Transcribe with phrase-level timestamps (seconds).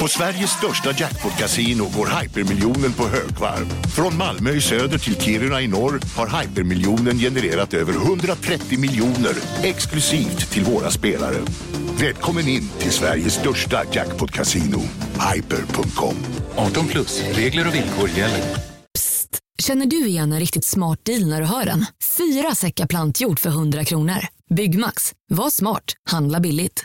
[0.00, 3.66] På Sveriges största jackpot-kasino går hypermiljonen på högvarv.
[3.96, 10.50] Från Malmö i söder till Kiruna i norr har hypermiljonen genererat över 130 miljoner exklusivt
[10.50, 11.36] till våra spelare.
[12.00, 14.80] Välkommen in till Sveriges största jackpot-kasino,
[15.34, 16.14] hyper.com.
[16.56, 18.42] 18 plus, regler och villkor gäller.
[18.98, 19.38] Psst!
[19.62, 21.86] Känner du igen en riktigt smart deal när du hör den?
[22.16, 24.26] Fyra säckar plantjord för 100 kronor.
[24.54, 25.12] Byggmax.
[25.28, 25.84] Var smart.
[26.10, 26.84] Handla billigt.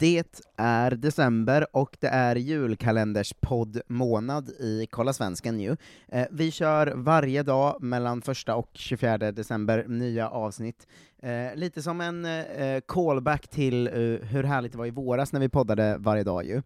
[0.00, 5.76] det är december och det är julkalenderspoddmånad i Kolla Svensken ju.
[6.08, 10.86] Eh, vi kör varje dag mellan första och 24 december nya avsnitt.
[11.22, 13.92] Eh, lite som en eh, eh callback till eh,
[14.28, 16.62] hur härligt det var i våras när vi poddade varje dag ju.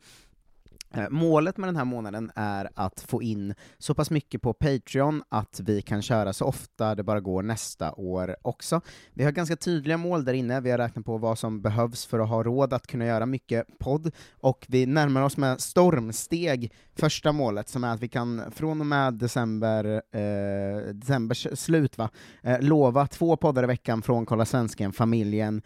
[0.97, 5.23] Eh, målet med den här månaden är att få in så pass mycket på Patreon
[5.29, 8.81] att vi kan köra så ofta det bara går nästa år också.
[9.15, 12.19] Vi har ganska tydliga mål där inne, vi har räknat på vad som behövs för
[12.19, 17.33] att ha råd att kunna göra mycket podd, och vi närmar oss med stormsteg första
[17.33, 22.11] målet, som är att vi kan från och med december, eh, decembers slut, va,
[22.43, 25.63] eh, lova två poddar i veckan från Kolla Svensken, familjen,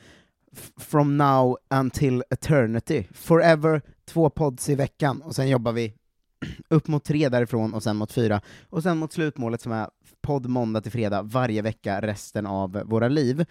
[0.52, 3.04] f- from now until eternity.
[3.14, 5.95] Forever, två pods i veckan, och sen jobbar vi
[6.69, 9.89] upp mot tre därifrån, och sen mot fyra, och sen mot slutmålet som är
[10.20, 13.45] podd måndag till fredag varje vecka resten av våra liv.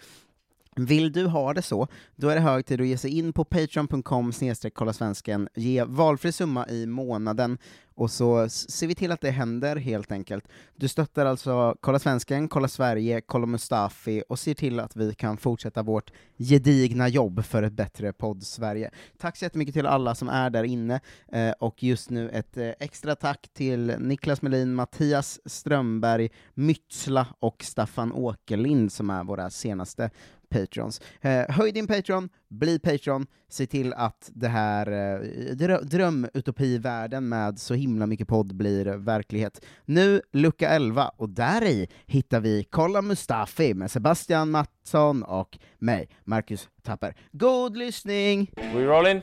[0.78, 3.44] Vill du ha det så, då är det hög tid att ge sig in på
[3.44, 4.31] patreon.com
[4.73, 7.58] kolla svensken, ge valfri summa i månaden,
[7.97, 10.48] och så ser vi till att det händer helt enkelt.
[10.75, 15.38] Du stöttar alltså Kolla Svensken, Kolla Sverige, Kolla Mustafi, och ser till att vi kan
[15.38, 18.92] fortsätta vårt gedigna jobb för ett bättre podd-Sverige.
[19.17, 20.99] Tack så jättemycket till alla som är där inne,
[21.32, 27.64] eh, och just nu ett eh, extra tack till Niklas Melin, Mattias Strömberg, Mytsla och
[27.64, 30.10] Staffan Åkerlind som är våra senaste
[30.50, 31.02] Patrons.
[31.22, 37.60] Eh, höj din Patreon, bli Patreon, se till att det här eh, drö drömutopivärlden med
[37.60, 39.66] så himla mycket podd blir verklighet.
[39.86, 46.10] Nu lucka 11, och där i hittar vi Kolla Mustafi med Sebastian Mattsson och mig,
[46.24, 47.16] Marcus Tapper.
[47.32, 48.52] God lyssning!
[48.56, 49.22] We rolling?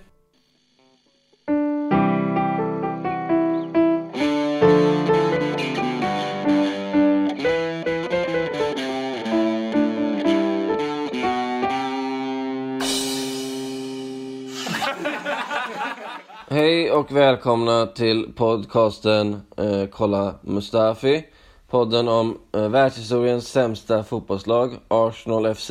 [16.55, 21.25] Hej och välkomna till podcasten eh, Kolla Mustafi.
[21.71, 25.71] Podden om eh, världshistoriens sämsta fotbollslag, Arsenal FC.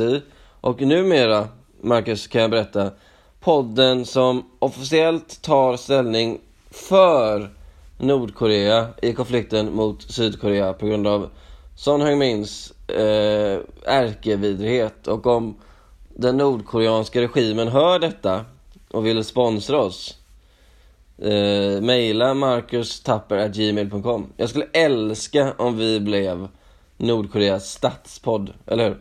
[0.61, 1.47] Och numera,
[1.81, 2.91] Marcus, kan jag berätta,
[3.39, 6.39] podden som officiellt tar ställning
[6.71, 7.49] för
[7.97, 11.29] Nordkorea i konflikten mot Sydkorea på grund av
[11.75, 15.07] Son Heung-mins eh, ärkevidrighet.
[15.07, 15.55] Och om
[16.15, 18.45] den nordkoreanska regimen hör detta
[18.91, 20.19] och vill sponsra oss
[21.23, 26.47] eh, Maila marcustapper.gmail.com Jag skulle älska om vi blev
[26.97, 28.97] Nordkoreas statspodd, eller hur?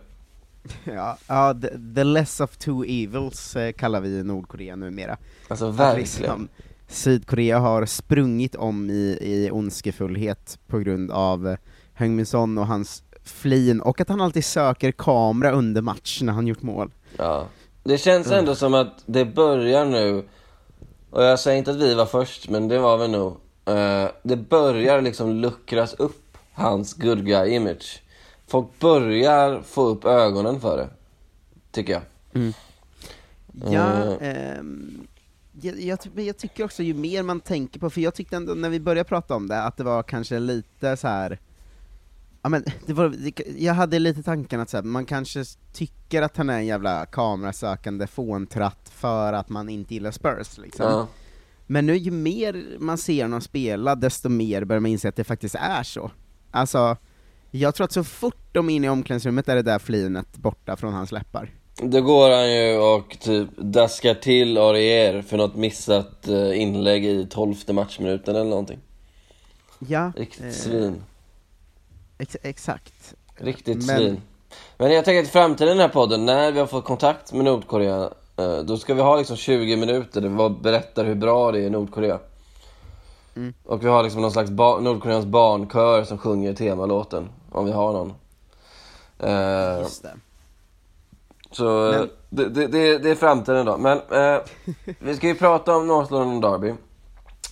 [0.95, 5.17] Ja, ja the, the less of two evils eh, kallar vi Nordkorea numera.
[5.49, 6.01] Alltså Att verkligen.
[6.03, 6.49] liksom
[6.89, 11.57] Sydkorea har sprungit om i, i ondskefullhet på grund av eh,
[11.95, 16.33] Heung Min Son och hans flin, och att han alltid söker kamera under match när
[16.33, 16.91] han gjort mål.
[17.17, 17.47] Ja.
[17.85, 20.25] Det känns ändå som att det börjar nu,
[21.13, 23.37] och jag säger inte att vi var först, men det var vi nog.
[23.65, 28.03] Eh, det börjar liksom luckras upp, hans good guy image.
[28.47, 30.89] Folk börjar få upp ögonen för det,
[31.71, 32.03] tycker jag.
[33.73, 34.57] Ja, Eh.
[34.59, 35.07] ehm,
[35.63, 38.69] jag, jag, jag tycker också ju mer man tänker på, för jag tyckte ändå när
[38.71, 41.39] vi började prata om det, att det var kanske lite så här.
[42.43, 43.17] Ja, men det var,
[43.59, 47.07] jag hade lite tanken att så här, man kanske tycker att han är en jävla
[47.07, 50.87] kamerasökande fåntratt för att man inte gillar Spurs liksom.
[50.87, 51.07] Ja.
[51.67, 55.25] Men nu ju mer man ser honom spela, desto mer börjar man inse att det
[55.25, 56.11] faktiskt är så.
[56.51, 56.97] Alltså,
[57.51, 60.77] jag tror att så fort de är inne i omklädningsrummet är det där flinet borta
[60.77, 61.51] från hans läppar.
[61.83, 67.27] Då går han ju och typ daskar till Aurier för något missat eh, inlägg i
[67.31, 68.79] tolfte matchminuten eller någonting.
[69.79, 71.03] Ja, Riktigt eh, svin.
[72.23, 73.15] Ex exakt.
[73.37, 74.23] Riktigt men- svin.
[74.79, 77.33] Men jag tänker att i framtiden i den här podden, när vi har fått kontakt
[77.33, 81.53] med Nordkorea, eh, då ska vi ha liksom 20 minuter där vi berättar hur bra
[81.53, 82.19] det är i Nordkorea.
[83.37, 83.55] Mm.
[83.65, 87.93] Och vi har liksom någon slags ba- Nordkoreans barnkör som sjunger temalåten, om vi har
[87.93, 88.13] någon.
[89.19, 89.87] Eh.
[91.51, 93.77] Så Men- eh, det, det, det, det är framtiden då.
[93.77, 94.41] Men eh,
[94.99, 96.75] vi ska ju prata om North London Derby.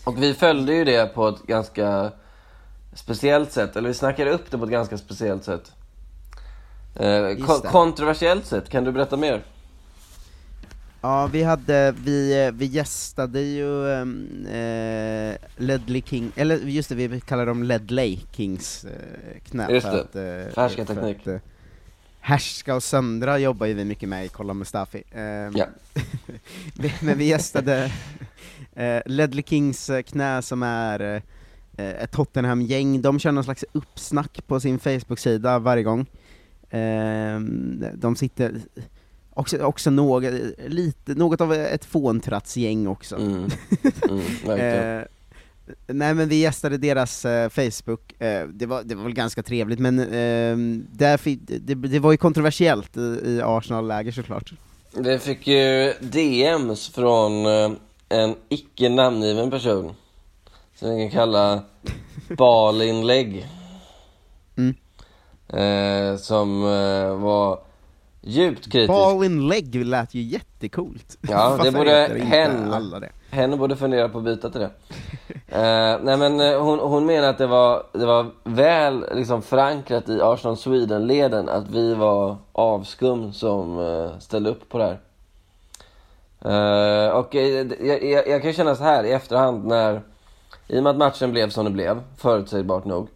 [0.04, 2.10] Och vi följde ju det på ett ganska
[2.94, 5.72] speciellt sätt, eller vi snackade upp det på ett ganska speciellt sätt.
[6.94, 9.42] Eh, ko- kontroversiellt sätt, kan du berätta mer?
[11.02, 17.20] Ja, vi hade, vi, vi gästade ju um, eh, Ledley King, eller just det, vi
[17.20, 20.00] kallar dem Ledley Kings eh, knä Just för det.
[20.00, 21.20] att, eh, Färska för teknik.
[21.20, 21.36] Att, eh,
[22.20, 25.02] härska och söndra jobbar ju vi mycket med i Kolla Mustafi.
[25.12, 25.66] Ehm, Ja.
[27.00, 27.92] Men vi gästade
[28.74, 31.22] eh, Ledley Kings eh, knä som är eh,
[31.76, 36.06] ett Tottenham-gäng, de kör någon slags uppsnack på sin Facebook-sida varje gång.
[36.70, 38.54] Ehm, de sitter,
[39.34, 40.24] också, också något,
[40.66, 43.16] lite, något av ett fåntrattsgäng också.
[43.16, 43.46] Mm.
[44.08, 44.98] Mm.
[44.98, 45.04] Eh,
[45.86, 49.78] nej men vi gästade deras eh, Facebook, eh, det, var, det var väl ganska trevligt,
[49.78, 50.56] men eh,
[50.92, 54.52] där fi- det, det var ju kontroversiellt i, i Arsenal-läger såklart.
[54.92, 57.70] Det fick ju DMs från eh,
[58.08, 59.94] en icke namngiven person.
[60.80, 61.60] Som vi kan kalla
[62.36, 63.46] Balinlägg.
[64.56, 64.74] Mm.
[65.48, 67.58] Eh, som eh, var
[68.20, 68.88] djupt kritisk.
[68.88, 71.18] Ball in leg lät ju jättecoolt.
[71.20, 73.08] Ja, det borde hen- det?
[73.30, 74.70] Henne borde fundera på att byta till det.
[75.48, 80.08] Eh, nej men eh, hon, hon menar att det var, det var väl liksom förankrat
[80.08, 85.00] i Arsenal Sweden-leden att vi var avskum som eh, ställde upp på det här.
[86.44, 87.72] Eh, och jag,
[88.02, 90.02] jag, jag kan känna så här i efterhand när,
[90.70, 93.08] i och med att matchen blev som det blev, förutsägbart nog.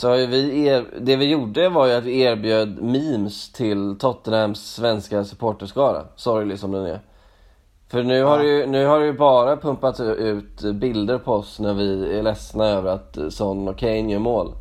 [0.00, 3.96] Så har ju vi er, det vi gjorde var ju att vi erbjöd memes till
[3.98, 7.00] Tottenhams svenska supporterskara, sorglig som den är.
[7.88, 11.60] För nu har, det ju, nu har det ju bara pumpat ut bilder på oss
[11.60, 14.52] när vi är ledsna över att Son och Kane gör mål.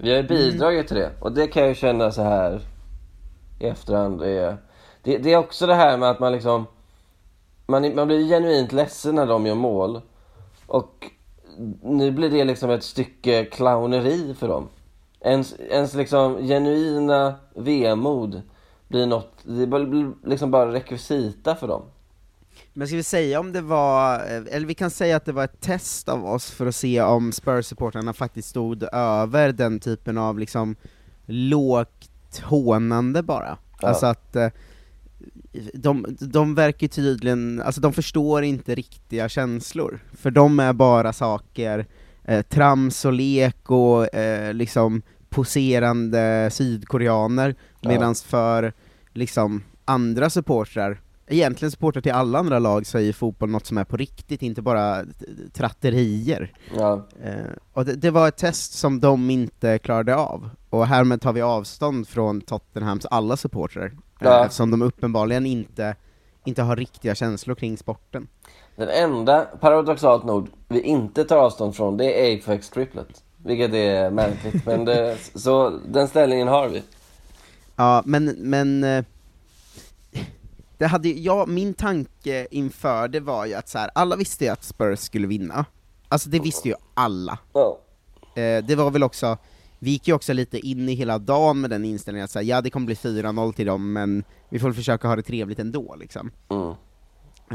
[0.00, 2.60] Vi har ju bidragit till det och det kan jag ju känna så här
[3.60, 4.22] i efterhand.
[4.22, 4.56] Är,
[5.02, 6.66] det, det är också det här med att man liksom
[7.66, 10.00] man, man blir genuint ledsen när de gör mål
[10.70, 11.10] och
[11.82, 14.68] nu blir det liksom ett stycke clowneri för dem.
[15.20, 18.42] Ens, ens liksom genuina vemod
[18.88, 21.82] blir något, det blir liksom bara rekvisita för dem.
[22.72, 25.44] Men ska vi säga om det var, eh, eller vi kan säga att det var
[25.44, 30.38] ett test av oss för att se om Spurs-supportrarna faktiskt stod över den typen av
[30.38, 30.76] liksom
[31.26, 33.58] lågt hånande bara.
[33.80, 33.88] Ja.
[33.88, 34.48] Alltså att eh,
[35.74, 41.86] de, de verkar tydligen, alltså de förstår inte riktiga känslor, för de är bara saker,
[42.24, 47.88] eh, trams och lek och eh, liksom poserande sydkoreaner, Ja.
[47.90, 48.72] medans för
[49.12, 53.78] liksom andra supportrar, egentligen supportrar till alla andra lag, så är ju fotboll något som
[53.78, 55.04] är på riktigt, inte bara
[55.52, 56.52] tratterier.
[56.76, 57.34] Ja, Eh,
[57.72, 61.40] och det, det var ett test som de inte klarade av, och härmed tar vi
[61.42, 64.44] avstånd från Tottenhams alla supportrar, Ja.
[64.44, 65.96] eftersom de uppenbarligen inte,
[66.44, 68.28] inte har riktiga känslor kring sporten.
[68.76, 73.24] den enda, paradoxalt nog, vi inte tar avstånd från det är Apex Triplet.
[73.36, 76.82] Vilket är märkligt, men det, så den ställningen har vi.
[77.76, 79.04] Ja, men, men eh,
[80.78, 84.50] det hade, ja, min tanke inför det var ju att så här, alla visste ju
[84.50, 85.64] att Spurs skulle vinna.
[86.08, 87.38] Alltså det visste ju alla.
[87.52, 87.78] Ja.
[88.34, 89.38] Eh, det var väl också,
[89.82, 92.60] vi gick ju också lite in i hela dagen med den inställningen att säga ja
[92.60, 96.30] det kommer bli 4-0 till dem, men vi får försöka ha det trevligt ändå liksom.
[96.50, 96.74] Mm.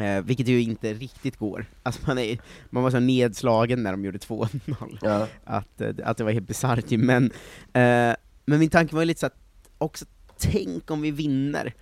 [0.05, 1.65] Eh, vilket ju inte riktigt går.
[1.83, 2.39] Alltså man, är,
[2.69, 5.27] man var så nedslagen när de gjorde 2-0 Ja.
[5.43, 7.25] att, eh, att det var helt bisarrt men,
[7.73, 8.15] eh,
[8.45, 9.37] men min tanke var ju lite så att,
[9.77, 10.05] också
[10.37, 11.73] tänk om vi vinner,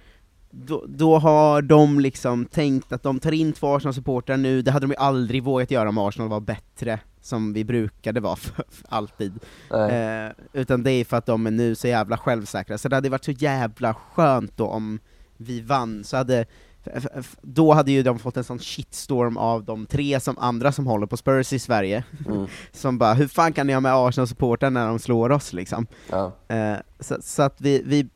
[0.55, 4.85] då, då har de liksom tänkt att de tar in två Arsenal-supportrar nu, det hade
[4.85, 8.85] de ju aldrig vågat göra om Arsenal var bättre, som vi brukade vara för, för
[8.89, 9.33] alltid.
[9.71, 13.09] Eh, utan det är för att de är nu så jävla självsäkra, så det hade
[13.09, 14.99] varit så jävla skönt då om
[15.37, 16.45] vi vann, så hade
[17.41, 21.07] då hade ju de fått en sån shitstorm av de tre som andra som håller
[21.07, 22.47] på Spurs i Sverige, Mm.
[22.71, 25.87] som bara 'Hur fan kan ni ha med Arsenal-supportrar när de slår oss?' liksom.
[26.09, 26.31] Ja.
[26.47, 28.09] Eh, så, så att vi, vi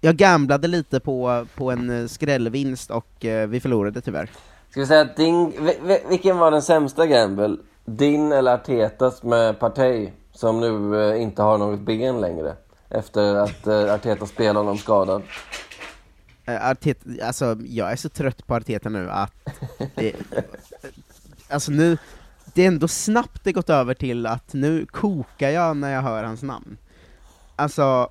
[0.00, 4.30] jag gamblade lite på, på en eh, skrällvinst och eh, vi förlorade tyvärr.
[4.70, 7.56] Ska vi säga att din, vi- vi- vilken var den sämsta gamble?
[7.84, 12.56] Din eller Artetas med Partey som nu eh, inte har något ben längre?
[12.88, 15.22] Efter att eh, Arteta spelade honom skadad.
[16.46, 19.32] Arteta, alltså jag är så trött på Arteta nu att,
[19.94, 20.12] det,
[21.50, 21.98] alltså nu,
[22.54, 26.24] det är ändå snabbt det gått över till att nu kokar jag när jag hör
[26.24, 26.76] hans namn.
[27.56, 28.08] Alltså,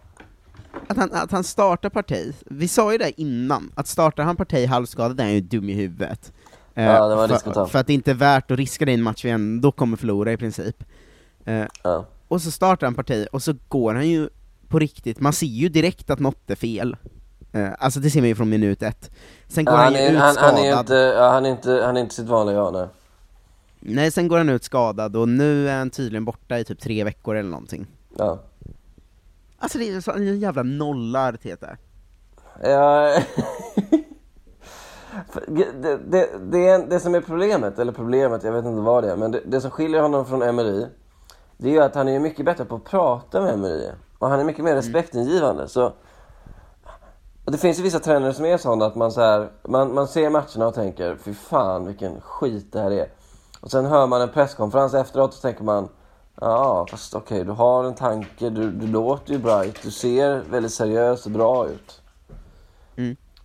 [0.88, 4.66] att han, att han startar parti, vi sa ju det innan, att startar han parti
[4.68, 6.32] halvskadad är han ju dum i huvudet.
[6.76, 8.94] Eh, Ja, det var för, för att det inte är värt att riska det i
[8.94, 10.84] en match vi ändå kommer förlora i princip.
[11.46, 12.06] Eh, Ja.
[12.28, 14.30] och så startar han parti, och så går han ju
[14.68, 16.96] på riktigt, man ser ju direkt att något är fel.
[17.52, 19.12] Eh, alltså det ser man ju från minut ett.
[19.48, 20.54] Sen går Ja, han, han, är, ut han, skadad.
[20.56, 22.88] han, är inte, han, är inte, han är inte sitt vanliga jag nej.
[23.80, 27.04] Nej, sen går han ut skadad och nu är han tydligen borta i typ tre
[27.04, 27.88] veckor eller någonting.
[28.18, 28.40] Ja.
[29.60, 31.68] Alltså det är så- en jävla nolla Arteta.
[32.63, 33.08] Ja,
[35.48, 35.72] det,
[36.12, 39.16] det, det, är, det som är problemet, eller problemet, jag vet inte vad det är,
[39.16, 40.86] men det, det som skiljer honom från Emery,
[41.58, 43.88] det är ju att han är mycket bättre på att prata med Emery.
[44.18, 45.68] Och han är mycket mer respektingivande.
[45.68, 45.94] Så,
[47.46, 50.30] det finns ju vissa tränare som är sådana att man, så här, man, man ser
[50.30, 53.12] matcherna och tänker fy fan vilken skit det här är.
[53.62, 55.89] Och sen hör man en presskonferens efteråt och tänker man
[56.41, 60.74] ja fast okej du har en tanke, du, du låter ju bright, du ser väldigt
[60.74, 62.01] seriös och bra ut.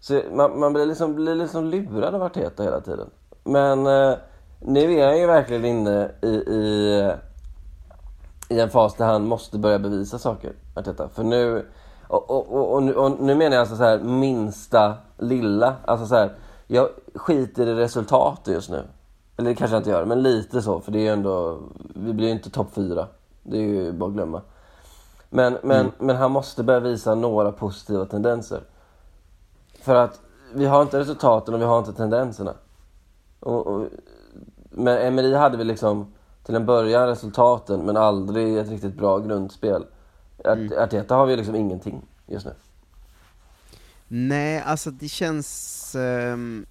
[0.01, 3.11] Så man, man blir, liksom, blir liksom lurad av Arteta hela tiden.
[3.45, 4.15] Men eh,
[4.59, 7.13] nu är han ju verkligen inne i, i,
[8.49, 11.09] i en fas där han måste börja bevisa saker, Arteta.
[11.09, 11.67] För nu,
[12.09, 15.77] och, och, och, och, nu, nu menar jag alltså så här minsta lilla.
[15.85, 16.35] Alltså så här,
[16.67, 18.83] jag skiter i resultatet just nu.
[19.37, 20.81] Eller det kanske jag inte gör, men lite så.
[20.81, 21.59] För det är ju ändå,
[21.95, 23.07] vi blir ju inte topp fyra.
[23.43, 24.43] Det är ju bara att glömma.
[25.31, 28.63] Men, men, men han måste börja visa några positiva tendenser.
[29.81, 30.21] För att
[30.55, 32.55] vi har inte resultaten och vi har inte tendenserna.
[33.41, 33.87] Och, och,
[34.71, 36.13] men Emery hade väl liksom
[36.45, 39.87] till en början resultaten men aldrig ett riktigt bra grundspel.
[40.45, 42.53] Art- Arteta har vi liksom ingenting just nu.
[44.09, 45.95] Nej, alltså det känns...
[45.95, 46.67] ehm,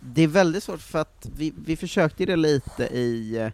[0.00, 3.50] det är väldigt svårt för att vi, vi försökte det lite i...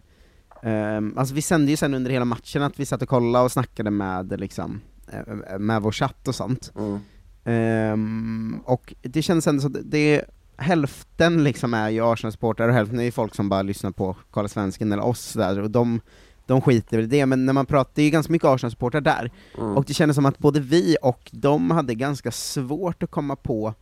[0.63, 3.51] Um, alltså vi sände ju sen under hela matchen att vi satt och kollade och
[3.51, 6.71] snackade med liksom, eh, med vår chatt och sånt.
[6.75, 6.99] Mm.
[7.45, 10.25] Ehm, och det känns ändå så att det
[10.57, 14.47] hälften liksom är ju Arsenal-supportrar och hälften är ju folk som bara lyssnar på Kolla
[14.47, 16.01] Svensken eller oss där, och de,
[16.45, 19.01] de skiter väl i det, men när man pratar, det är ju ganska mycket Arsenal-supportrar
[19.01, 19.77] där, Mm.
[19.77, 23.73] och det kändes som att både vi och de hade ganska svårt att komma på,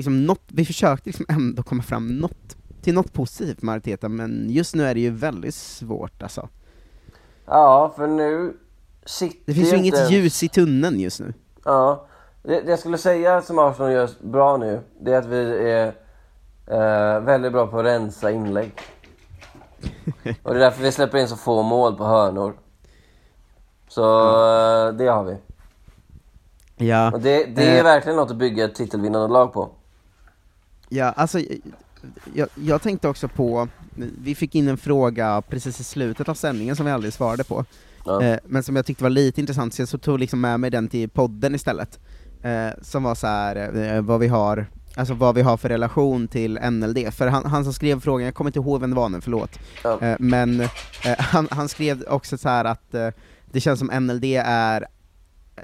[0.00, 4.46] liksom något, vi försökte liksom ändå komma fram något, till något positivt med Arteta, men
[4.50, 6.48] just nu är det ju väldigt svårt alltså.
[7.46, 8.56] Ja, för nu
[9.04, 11.34] sitter Det finns ju inte inget ljus i tunneln just nu.
[11.64, 12.06] Ja,
[12.42, 15.86] det, det jag skulle säga som Arsenal gör bra nu, det är att vi är
[16.66, 18.72] eh, väldigt bra på att rensa inlägg.
[20.42, 22.54] Och det är därför vi släpper in så få mål på hörnor.
[23.88, 25.36] Så eh, det har vi.
[26.86, 27.12] Ja.
[27.12, 27.84] Och det, det är Eh.
[27.84, 29.70] verkligen något att bygga ett titelvinnande lag på.
[30.92, 31.40] Ja, alltså,
[32.34, 33.68] jag, jag tänkte också på,
[34.22, 37.64] vi fick in en fråga precis i slutet av sändningen som vi aldrig svarade på,
[38.06, 38.22] Ja.
[38.22, 40.70] eh, men som jag tyckte var lite intressant, så jag så tog liksom med mig
[40.70, 41.98] den till podden istället,
[42.42, 44.66] eh, som var så här eh, vad vi har
[44.96, 48.34] Alltså vad vi har för relation till NLD, för han, han som skrev frågan, jag
[48.34, 50.00] kommer inte ihåg vem det var nu, förlåt, Ja.
[50.00, 50.68] eh, men eh,
[51.18, 53.08] han, han skrev också så att eh,
[53.52, 54.86] det känns som NLD är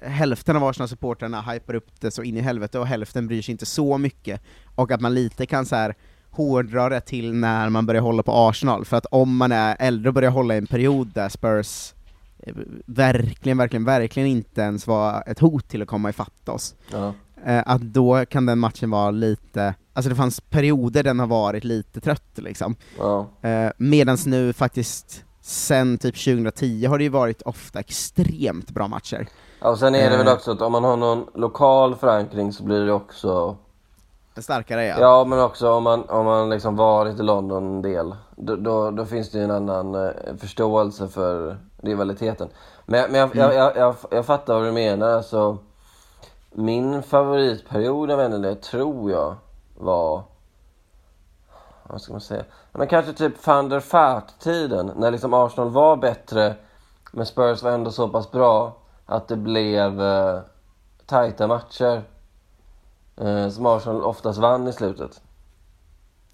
[0.02, 3.66] hälften av Arsenal-supportrarna hypar upp det så in i helvete och hälften bryr sig inte
[3.66, 4.40] så mycket,
[4.74, 5.94] och att man lite kan så här
[6.30, 10.08] hårdra det till när man börjar hålla på Arsenal, för att om man är äldre
[10.08, 11.94] och börjar hålla i en period där Spurs
[12.38, 12.54] eh,
[12.86, 17.14] verkligen, verkligen, verkligen inte ens var ett hot till att komma ifatt oss, Ja.
[17.44, 21.64] eh, att då kan den matchen vara lite, alltså det fanns perioder den har varit
[21.64, 23.28] lite trött liksom, Ja.
[23.42, 29.28] eh, medans nu faktiskt sen typ 2010 har det ju varit ofta extremt bra matcher.
[29.60, 30.32] Ja, och sen är det väl Eh.
[30.32, 33.56] också att om man har någon lokal förankring så blir det också
[34.36, 34.96] Starkare ja.
[35.00, 38.90] Ja, men också om man, om man liksom varit i London en del, då, då,
[38.90, 42.48] då finns det ju en annan eh, förståelse för rivaliteten.
[42.86, 45.08] Men, men jag, jag, jag, jag, jag fattar vad du menar.
[45.08, 45.58] Alltså,
[46.50, 49.34] min favoritperiod av NLD tror jag
[49.78, 50.22] var,
[51.82, 56.54] vad ska man säga, men kanske typ van der Vaart-tiden, när liksom Arsenal var bättre,
[57.12, 58.72] men Spurs var ändå så pass bra
[59.06, 60.40] att det blev eh,
[61.06, 62.02] tajta matcher.
[63.20, 65.20] Eh, som Arsenal oftast vann i slutet.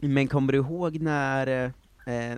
[0.00, 1.46] Men kommer du ihåg när,
[2.06, 2.36] eh, eh,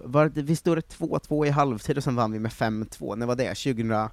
[0.00, 3.26] var det, vi stod det 2-2 i halvtid och sen vann vi med 5-2, när
[3.26, 3.48] var det?
[3.48, 4.10] 2013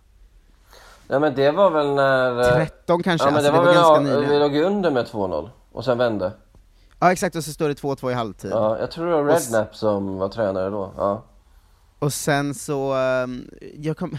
[1.11, 2.59] Ja men det var väl när...
[2.61, 2.67] eh,
[3.03, 3.27] kanske?
[3.27, 4.29] Ja men alltså, det var väl ganska nyligen.
[4.29, 6.31] vi låg under med 2-0 och sen vände.
[6.99, 8.51] Ja exakt, och så står det 2-2 i halvtid.
[8.51, 10.91] Ja, jag tror det var Redknapp som var tränare då.
[10.97, 11.23] Ja.
[11.99, 14.17] Och sen så, ehm, jag, kom,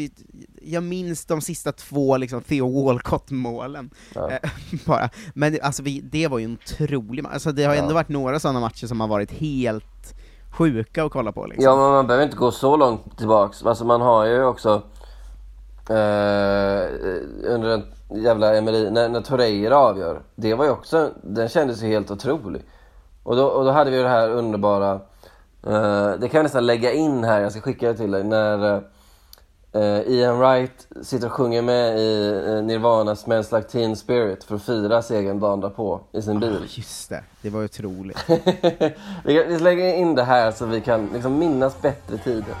[0.62, 4.30] jag minns de sista två liksom Theo Walcott-målen, Ja.
[4.30, 4.50] eh,
[4.86, 5.10] bara.
[5.34, 7.82] Men alltså vi, det var ju en otrolig match, alltså det har Ja.
[7.82, 10.14] ändå varit några sådana matcher som har varit helt
[10.50, 11.64] sjuka att kolla på liksom.
[11.64, 13.62] ja men man behöver inte gå så långt tillbaks.
[13.64, 14.82] Alltså man har ju också
[15.88, 16.86] eh,
[17.54, 17.84] under en
[18.22, 20.22] jävla Emery, när, när Torreira avgör.
[20.36, 22.62] Det var ju också, den kändes ju helt otrolig.
[23.22, 25.00] Och då, och då hade vi ju det här underbara,
[26.20, 28.82] det kan jag nästan lägga in här, jag ska skicka det till dig, när
[29.72, 34.54] eh, Ian Wright sitter och sjunger med i eh, Nirvanas Smells Like Teen Spirit för
[34.54, 36.66] att fira segern dagen därpå i sin bil.
[36.68, 38.24] Just det, det var otroligt.
[39.24, 42.54] vi, vi lägger in det här så vi kan liksom minnas bättre tider.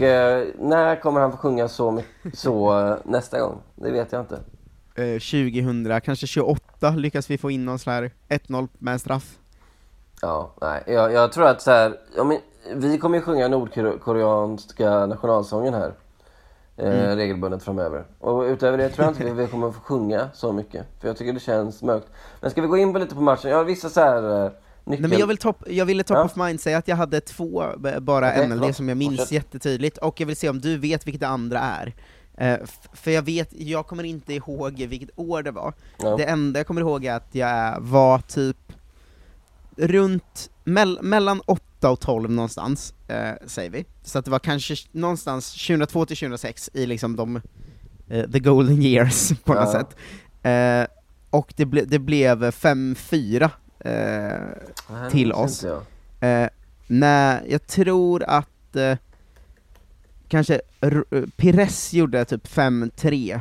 [0.00, 3.58] Och eh, när kommer han få sjunga så, mycket, så eh, nästa gång?
[3.74, 4.34] Det vet jag inte.
[4.94, 9.38] Eh, 2000, kanske 28 lyckas vi få in någon sån här 1-0 med straff.
[10.22, 12.38] Ja, nej, jag, jag tror att så här, men,
[12.74, 15.92] vi kommer ju sjunga nordkoreanska nationalsången här
[16.76, 18.04] eh, regelbundet framöver.
[18.18, 21.32] Och utöver det tror jag inte vi kommer få sjunga så mycket, för jag tycker
[21.32, 22.06] det känns mörkt.
[22.40, 23.50] Men ska vi gå in på lite på matchen?
[23.50, 24.50] Jag har vissa så här eh,
[24.90, 25.00] nyckel...
[25.02, 26.24] Nej men jag, vill top, jag ville top Ja.
[26.24, 28.76] of mind säga att jag hade två eh, bara NLD förlåt.
[28.76, 29.32] som jag minns Fortsätt.
[29.32, 31.94] jättetydligt, och jag vill se om du vet vilket det andra är.
[32.36, 32.58] Eh,
[32.92, 35.72] för jag vet, jag kommer inte ihåg vilket år det var.
[35.98, 36.16] Ja.
[36.16, 38.72] Det enda jag kommer ihåg är att jag var typ
[39.76, 43.84] runt, mell, mellan 8 och 12 någonstans, eh, säger vi.
[44.02, 47.40] Så att det var kanske någonstans 2002 till 2006 i liksom de,
[48.08, 49.80] eh, the golden years på något Ja.
[49.80, 49.96] sätt.
[51.30, 53.50] Och det, ble, det blev 5-4
[53.84, 55.64] eh, till oss.
[55.64, 56.42] jag.
[56.42, 56.48] Eh,
[56.86, 58.96] nej, jag tror att eh,
[60.28, 63.40] kanske R- eh, Pires gjorde typ 5-3,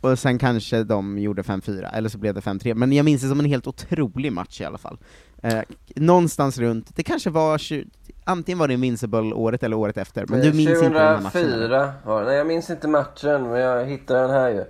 [0.00, 3.28] och sen kanske de gjorde 5-4, eller så blev det 5-3, men jag minns det
[3.28, 4.98] som en helt otrolig match i alla fall.
[5.42, 5.60] Eh,
[5.96, 7.86] någonstans runt, det kanske var, 20,
[8.24, 11.52] antingen var det Invincible året eller året efter, men du minns inte den här matchen?
[11.52, 11.68] eller?
[11.68, 12.26] 2004 var det.
[12.26, 14.64] Nej, jag minns inte matchen, men jag hittade den här ju.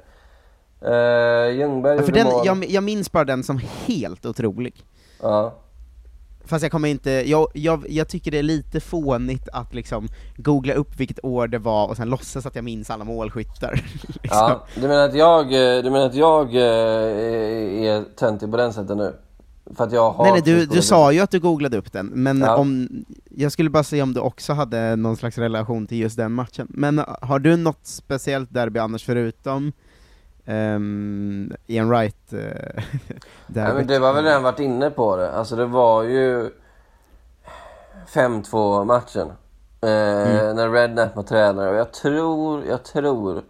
[0.85, 2.47] Uh, Ljungberg Ja, för den, mål.
[2.47, 4.75] jag, jag minns bara den som helt otrolig.
[5.23, 5.55] Ja.
[6.45, 10.75] Fast jag kommer inte, jag, jag, jag tycker det är lite fånigt att liksom googla
[10.75, 13.73] upp vilket år det var och sen låtsas att jag minns alla målskyttar.
[14.03, 14.19] liksom.
[14.31, 16.63] Ja, du menar att jag, eh, du menar att jag eh,
[17.89, 19.15] är töntig på den sättet nu?
[19.77, 20.25] För att jag har...
[20.25, 22.57] Nej nej, du, du sa ju att du googlade upp den, men Ja.
[22.57, 22.89] om,
[23.31, 26.67] jag skulle bara se om du också hade någon slags relation till just den matchen.
[26.71, 29.73] Men har du något speciellt derby annars förutom
[30.49, 32.41] um, Ian Wright uh,
[33.47, 35.33] Nej, men du har väl redan varit inne på det.
[35.33, 36.51] Alltså det var ju
[38.07, 39.33] 5-2 matchen.
[39.81, 41.71] Eh, När Redknapp var tränare.
[41.71, 43.43] Och jag tror, jag tror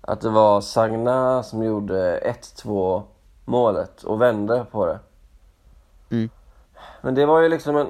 [0.00, 2.20] att det var Sagna som gjorde
[2.64, 3.02] 1-2
[3.44, 4.98] målet och vände på det.
[6.10, 6.30] Mm.
[7.00, 7.86] Men det var ju liksom en...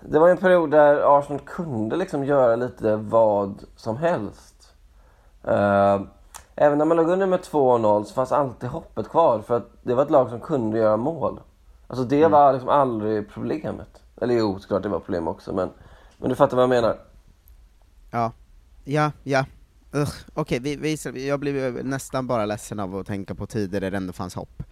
[0.00, 4.74] Det var en period där Arsenal kunde liksom göra lite vad som helst.
[5.44, 6.00] Eh,
[6.56, 9.94] även när man låg under med 2-0 så fanns alltid hoppet kvar för att det
[9.94, 11.40] var ett lag som kunde göra mål.
[11.86, 14.02] Alltså det var liksom aldrig problemet.
[14.20, 15.70] Eller jo, såklart det var problem också men,
[16.18, 16.96] men du fattar vad jag menar.
[18.10, 18.32] Ja,
[18.84, 19.44] ja, ja.
[20.34, 23.96] Okej, vi, vi, jag blev nästan bara ledsen av att tänka på tider där det
[23.96, 24.62] ändå fanns hopp.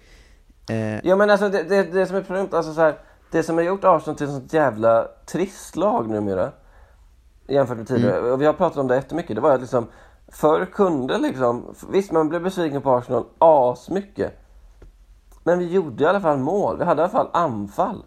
[0.70, 2.98] Eh, Ja men alltså det, det, det som är problemet, alltså så här,
[3.30, 6.52] det som har gjort Arsenal till ett sånt jävla trist lag numera
[7.48, 9.86] jämfört med tidigare, och vi har pratat om det jättemycket, det var att liksom
[10.32, 14.38] förr kunde liksom, visst man blev besviken på Arsenal asmycket
[15.44, 18.04] men vi gjorde i alla fall mål, vi hade i alla fall anfall.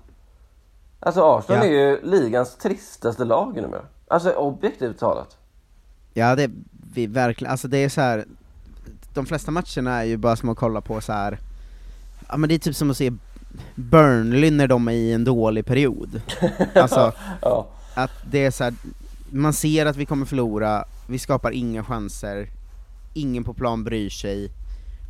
[0.99, 1.69] Alltså Arsenal Ja.
[1.71, 5.37] är ju ligans tristaste lag numera, alltså objektivt talat.
[6.13, 6.51] Ja, det
[6.93, 8.25] vi verkligen, alltså det är så här.
[9.13, 11.39] de flesta matcherna är ju bara som att kolla på så här.
[12.29, 13.11] ja men det är typ som att se
[13.75, 16.21] Burnley när de är i en dålig period.
[16.75, 17.11] Alltså,
[17.41, 17.67] Ja.
[17.95, 18.73] att det är så här.
[19.29, 22.49] Man ser att vi kommer förlora, vi skapar inga chanser,
[23.13, 24.51] ingen på plan bryr sig,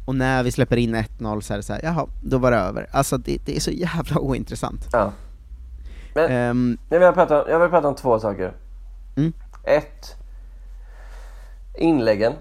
[0.06, 2.58] och när vi släpper in 1-0 så är det så här, jaha, då var det
[2.58, 2.88] över.
[2.92, 4.88] Alltså det, det är så jävla ointressant.
[4.92, 5.12] ja.
[6.16, 8.54] Men Ehm, Jag vill prata, jag vill prata om två saker.
[9.16, 9.34] Mm.
[9.64, 10.16] Ett,
[11.78, 12.34] inläggen.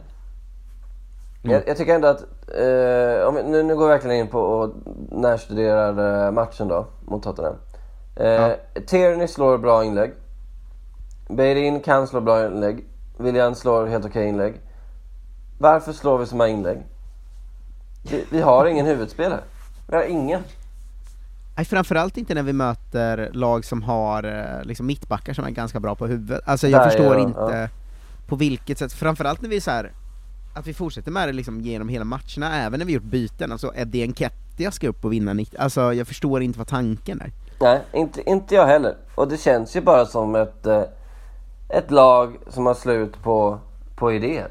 [1.43, 1.55] Mm.
[1.55, 4.75] Jag, jag tycker ändå att, eh, om, nu, nu går vi verkligen in på och
[5.13, 7.55] närstuderar eh, matchen då, mot Tottenham.
[8.17, 8.57] Eh, Ja.
[8.87, 10.13] Tierney slår bra inlägg.
[11.29, 12.85] Beirin kan slå bra inlägg.
[13.19, 14.61] William slår helt okej inlägg.
[15.59, 16.79] Varför slår vi så många inlägg?
[18.11, 19.41] Vi, vi har ingen huvudspelare.
[19.89, 20.43] Vi har ingen.
[21.57, 25.81] Nej, framförallt inte när vi möter lag som har eh, liksom mittbackar som är ganska
[25.81, 26.43] bra på huvudet.
[26.45, 27.69] Alltså jag Där, förstår ja, inte ja.
[28.29, 29.93] på vilket sätt, framförallt när vi så här
[30.55, 33.73] att vi fortsätter med det liksom genom hela matcherna, även när vi gjort byten, alltså
[33.77, 37.33] Eddie Nketiah ska upp och vinna 90, alltså jag förstår inte vad tanken är.
[37.61, 38.97] Nej, inte, inte jag heller.
[39.15, 40.83] Och det känns ju bara som ett, eh,
[41.69, 43.61] ett lag som har slut på,
[43.97, 44.51] på idéer.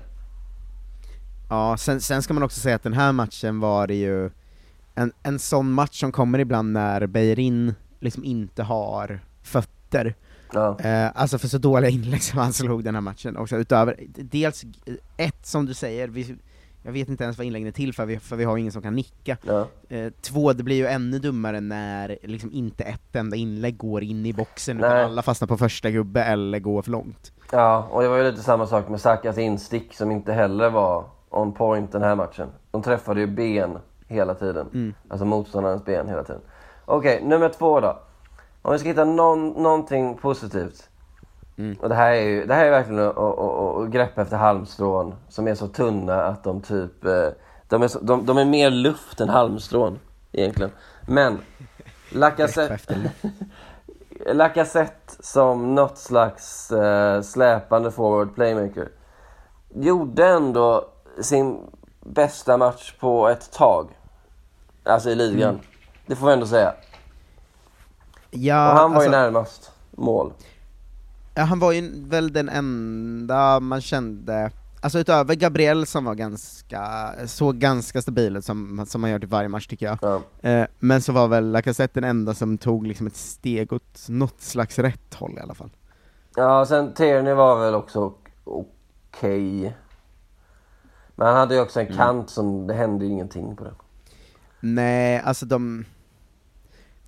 [1.49, 4.29] Ja, sen, sen ska man också säga att den här matchen var det ju
[4.95, 10.15] en, en sån match som kommer ibland när Beirin liksom inte har fötter.
[10.53, 10.79] Ja.
[10.79, 14.63] Eh, alltså för så dåliga inlägg som han slog den här matchen också, utöver, dels
[15.17, 16.35] ett som du säger, vi,
[16.83, 18.81] jag vet inte ens vad inläggen är till för, vi, för vi har ingen som
[18.81, 19.37] kan nicka.
[19.43, 19.67] Ja.
[19.89, 24.25] Eh, två, det blir ju ännu dummare när liksom inte ett enda inlägg går in
[24.25, 24.87] i boxen, Nej.
[24.89, 27.31] utan alla fastnar på första gubbe eller går för långt.
[27.51, 31.05] Ja, och det var ju lite samma sak med Sakas instick som inte heller var
[31.29, 32.47] on point den här matchen.
[32.71, 34.93] De träffade ju ben hela tiden.
[35.07, 36.41] Alltså motståndarens ben hela tiden.
[36.85, 37.99] Okej, nummer två då.
[38.61, 40.89] Om vi ska hitta någon, någonting positivt.
[41.81, 44.37] Och det här är ju det här är verkligen att, att, att, att greppa efter
[44.37, 47.05] halmstrån som är så tunna att de typ...
[47.05, 47.27] eh,
[47.67, 49.99] De är, så, de, de är mer luft än halmstrån
[50.31, 50.71] egentligen.
[51.07, 51.39] Men
[52.11, 53.11] Lacazette...
[54.25, 58.89] Lacazette som något slags eh, släpande forward playmaker
[59.75, 60.85] gjorde ändå
[61.21, 61.59] sin
[61.99, 63.89] bästa match på ett tag.
[64.83, 65.59] Alltså i ligan.
[66.05, 66.73] Det får vi ändå säga.
[68.31, 70.33] Ja, Och han var ju alltså- närmast mål.
[71.35, 77.13] Ja, han var ju väl den enda man kände, alltså utöver Gabriel som var ganska,
[77.25, 79.97] såg ganska stabil ut som, som han gör i varje match tycker jag.
[80.01, 80.49] Ja.
[80.49, 84.41] Eh, men så var väl Lacazette den enda som tog liksom ett steg åt något
[84.41, 85.69] slags rätt håll i alla fall.
[86.35, 89.75] Ja, sen Tierney var väl också okej.
[91.15, 93.75] Men han hade ju också en kant som, det hände ju ingenting på den.
[94.59, 95.85] Nej, alltså de,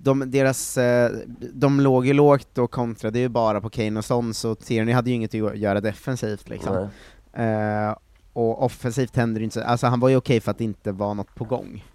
[0.05, 1.11] de, deras, eh,
[1.53, 5.09] de låg ju lågt och kontrade ju bara på Kane och Son, så Tierney hade
[5.09, 6.89] ju inget att göra defensivt liksom.
[7.33, 7.47] Nej.
[7.47, 7.95] Eh,
[8.33, 10.91] och offensivt hände det inte så, alltså han var ju okej för att det inte
[10.91, 11.85] var något på gång.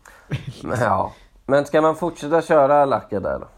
[0.62, 1.12] Men, ja.
[1.46, 3.48] Men ska man fortsätta köra Lacka där då?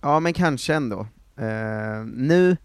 [0.00, 1.06] Ja, men kanske ändå.
[1.36, 2.56] Eh, nu,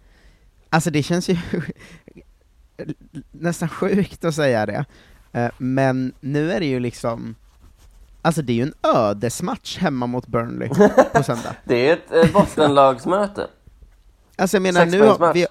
[0.69, 1.37] alltså det känns ju
[3.31, 4.85] nästan sjukt att säga det,
[5.35, 7.35] Eh, men nu är det ju liksom,
[8.25, 10.69] alltså det är ju en ödesmatch hemma mot Burnley
[11.13, 11.55] på söndag.
[11.63, 13.47] Det är ett eh, Bostonlagsmöte.
[14.37, 15.47] Alltså jag menar, nu har, vi,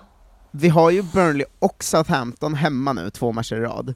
[0.51, 3.95] vi har ju Burnley och Southampton hemma nu, två matcher i rad.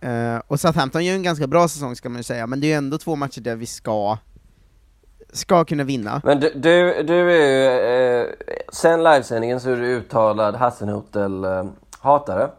[0.00, 2.68] Eh, och Southampton gör en ganska bra säsong ska man ju säga, men det är
[2.68, 4.18] ju ändå två matcher där vi ska,
[5.32, 6.20] ska kunna vinna.
[6.24, 8.26] Men du, du, du är ju, eh,
[8.72, 12.50] sen livesändningen så är du uttalad Hassenhotel-hatare.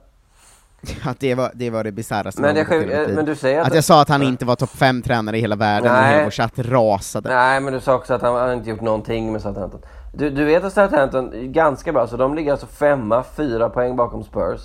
[1.05, 3.67] Att det var det, var det bisarraste Men, har sjuk- eh, men du säger att...
[3.67, 6.11] Att jag sa att han inte var topp fem tränare i hela världen och Nej.
[6.11, 7.29] hela vår chatt rasade.
[7.29, 9.81] Nej, men du sa också att han, han inte gjort någonting med Southampton.
[10.13, 13.95] Du, du vet att Southampton är ganska bra, så de ligger alltså femma, fyra poäng
[13.95, 14.61] bakom Spurs.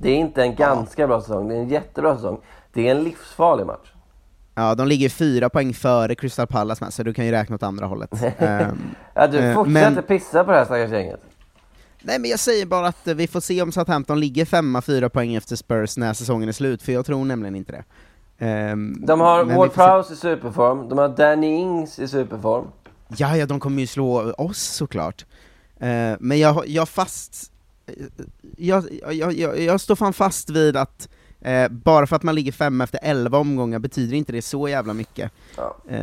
[0.00, 2.40] Det är inte en ganska bra säsong, det är en jättebra säsong.
[2.72, 3.92] Det är en livsfarlig match.
[4.54, 7.62] Ja, de ligger fyra poäng före Crystal Palace med, så du kan ju räkna åt
[7.62, 8.10] andra hållet.
[8.38, 8.78] Ehm,
[9.14, 11.20] Ja, du Eh, fortsätter men- pissa på det här stackars gänget.
[12.02, 15.08] Nej men jag säger bara att eh, vi får se om Southampton ligger femma, fyra
[15.08, 17.84] poäng efter Spurs när säsongen är slut, för jag tror nämligen inte det.
[18.46, 19.72] Ehm, De har Ward.
[19.74, 22.64] Prowse i superform, de har Danny Ings i superform.
[23.16, 25.24] Ja, ja, de kommer ju slå oss såklart.
[25.80, 27.52] Eh, men jag, jag fast...
[27.86, 27.94] eh,
[28.56, 31.08] Jag, jag, jag, jag står fan fast vid att
[31.40, 34.92] eh, bara för att man ligger fem efter elva omgångar betyder inte det så jävla
[34.92, 35.32] mycket.
[35.56, 35.76] Ja.
[35.88, 36.00] Eh,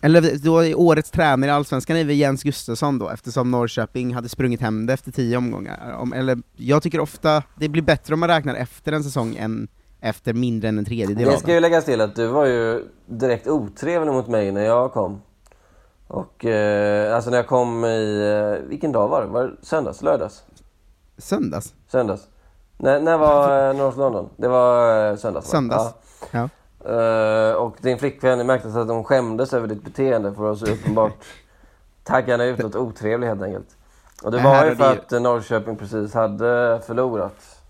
[0.00, 4.28] eller då är årets tränare i Allsvenskan är väl Jens Gustafsson då, eftersom Norrköping hade
[4.28, 5.96] sprungit hem det efter tio omgångar.
[5.98, 9.68] Om, eller, jag tycker ofta det blir bättre om man räknar efter en säsong än
[10.00, 11.54] efter mindre än en tredjedel Det av ska den.
[11.54, 15.20] ju läggas till att du var ju direkt otrevlig mot mig när jag kom.
[16.06, 18.20] Och eh, alltså när jag kom i,
[18.62, 19.26] eh, vilken dag var det?
[19.28, 20.02] Var det söndags?
[20.02, 20.42] Lördags?
[21.18, 21.74] Söndags?
[21.88, 22.28] Söndags?
[22.76, 24.28] När, när var eh, North London?
[24.36, 25.50] Det var eh, söndags va?
[25.50, 25.94] Söndags.
[26.32, 26.38] Ja.
[26.40, 26.48] Ja.
[26.84, 30.66] Eh, och din flickvän, det märktes att hon skämdes över ditt beteende för att så
[30.66, 31.24] uppenbart
[32.04, 33.76] taggarna utåt otrevlig helt enkelt.
[34.22, 37.60] Och det var ju för det att eh, Norrköping precis hade förlorat.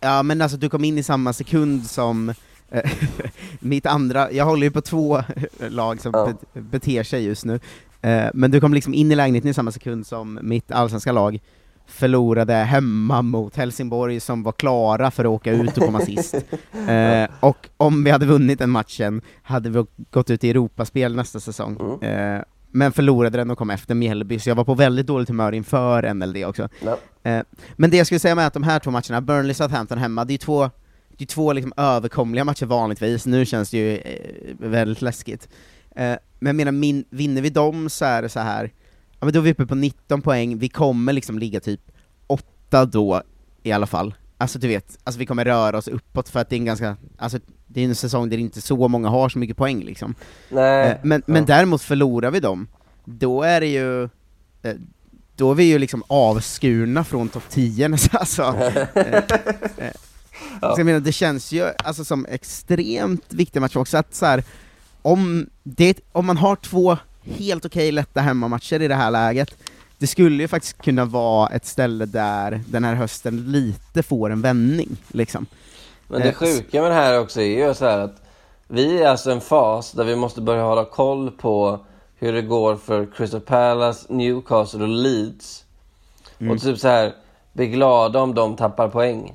[0.00, 2.28] Ja men alltså du kom in i samma sekund som
[2.70, 2.90] eh,
[3.60, 5.22] mitt andra, jag håller ju på två
[5.58, 6.26] lag som Ja.
[6.26, 7.60] bet- beter sig just nu,
[8.34, 11.40] men du kom liksom in i lägenheten i samma sekund som mitt allsvenska lag
[11.88, 16.34] förlorade hemma mot Helsingborg som var klara för att åka ut och komma sist.
[16.88, 21.40] Eh, och om vi hade vunnit den matchen hade vi gått ut i Europaspel nästa
[21.40, 22.02] säsong.
[22.02, 25.52] Eh, men förlorade den och kom efter Mjällby, så jag var på väldigt dåligt humör
[25.52, 26.68] inför NLD också.
[27.22, 27.42] Eh,
[27.76, 30.34] men det jag skulle säga med att de här två matcherna, Burnley Southampton hemma, det
[30.34, 30.70] är två,
[31.16, 35.48] det är två liksom överkomliga matcher vanligtvis, nu känns det ju eh, väldigt läskigt.
[35.96, 38.70] Eh, men jag menar, min, vinner vi dem så är det så här.
[39.20, 41.80] Ja men då är vi uppe på 19 poäng, vi kommer liksom ligga typ
[42.26, 43.22] 8 då
[43.62, 44.14] i alla fall.
[44.38, 46.96] Alltså du vet, alltså vi kommer röra oss uppåt för att det är en ganska,
[47.18, 50.14] alltså det är en säsong där inte så många har så mycket poäng liksom.
[50.48, 50.88] Nej.
[50.88, 52.68] Eh, men, men däremot förlorar vi dem,
[53.04, 54.02] då är det ju,
[54.62, 54.74] eh,
[55.36, 58.42] då är vi ju liksom avskurna från topp 10 nästan, alltså.
[58.94, 59.22] Eh,
[60.60, 64.44] Så jag menar, det känns ju alltså, som extremt viktig match också, att så här,
[65.02, 66.98] om, det, om man har två
[67.30, 69.54] helt okej lätta hemmamatcher i det här läget,
[69.98, 74.42] det skulle ju faktiskt kunna vara ett ställe där den här hösten lite får en
[74.42, 75.46] vändning, liksom.
[76.08, 78.22] Men det Eh, sjuka med det här också är ju så här att
[78.68, 81.80] vi är alltså en fas där vi måste börja hålla koll på
[82.16, 85.64] hur det går för Crystal Palace, Newcastle och Leeds.
[86.38, 86.52] Mm.
[86.52, 87.14] Och typ så här
[87.52, 89.34] bli glada om de tappar poäng.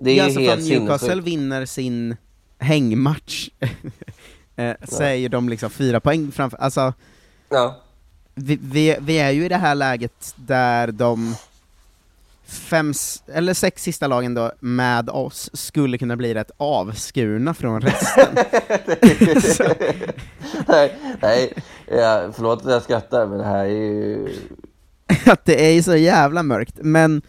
[0.00, 2.16] Det är Ja, alltså helt Newcastle vinner sin
[2.58, 3.48] hängmatch,
[4.56, 6.92] eh, är ju de liksom fyra poäng framför, alltså
[7.48, 7.80] Ja.
[8.34, 11.34] vi, vi, vi är ju i det här läget där de
[12.46, 12.92] fem,
[13.34, 18.34] eller sex sista lagen då, med oss, skulle kunna bli rätt avskurna från resten.
[20.68, 21.52] Nej, nej.
[21.90, 24.28] Ja, förlåt att jag skrattar men det här är ju...
[25.26, 27.22] att det är ju så jävla mörkt, men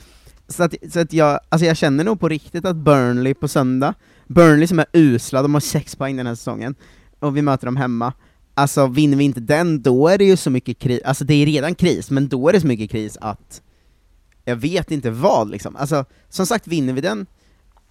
[0.48, 3.94] så att, så att jag, alltså jag känner nog på riktigt att Burnley på söndag,
[4.28, 6.76] Burnley som är usla, de har sex poäng den här säsongen,
[7.20, 8.14] och vi möter dem hemma,
[8.54, 11.46] alltså vinner vi inte den, då är det ju så mycket kris, alltså det är
[11.46, 13.62] redan kris, men då är det så mycket kris att
[14.46, 17.26] jag vet inte vad liksom, alltså som sagt vinner vi den,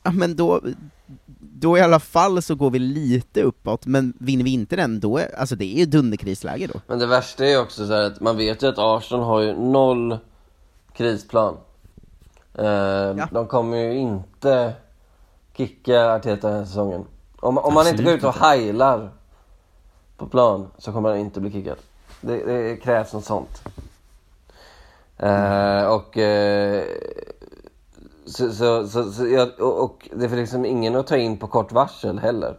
[0.02, 0.60] ja men då,
[1.40, 5.18] då i alla fall så går vi lite uppåt, men vinner vi inte den, då
[5.18, 6.80] är, alltså det är ju dunderkrisläge då.
[6.86, 9.40] Men det värsta är ju också så här att man vet ju att Arsenal har
[9.40, 10.18] ju noll
[10.96, 11.56] krisplan.
[12.54, 14.72] Eh, De kommer ju inte
[15.56, 17.04] kicka Arteta den här säsongen.
[17.44, 19.10] Om, om man inte går ut och heilar
[20.16, 21.76] på plan så kommer han inte bli kickad.
[22.20, 23.62] Det, det krävs något sånt.
[25.18, 26.84] Eh, och, eh,
[28.26, 31.46] så, så, så, så jag, och, och det är liksom ingen att ta in på
[31.46, 32.56] kort varsel heller.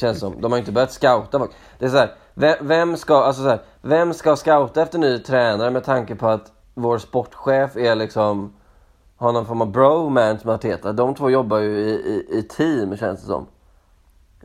[0.00, 0.40] Känns som.
[0.40, 1.50] De har inte börjat scouta folk.
[1.78, 5.18] Det är så här, vem, vem, ska, alltså så här, vem ska scouta efter ny
[5.18, 8.52] tränare med tanke på att vår sportchef är liksom
[9.16, 10.92] har någon form av bromance med Arteta.
[10.92, 13.46] De två jobbar ju i, i, i team känns det som.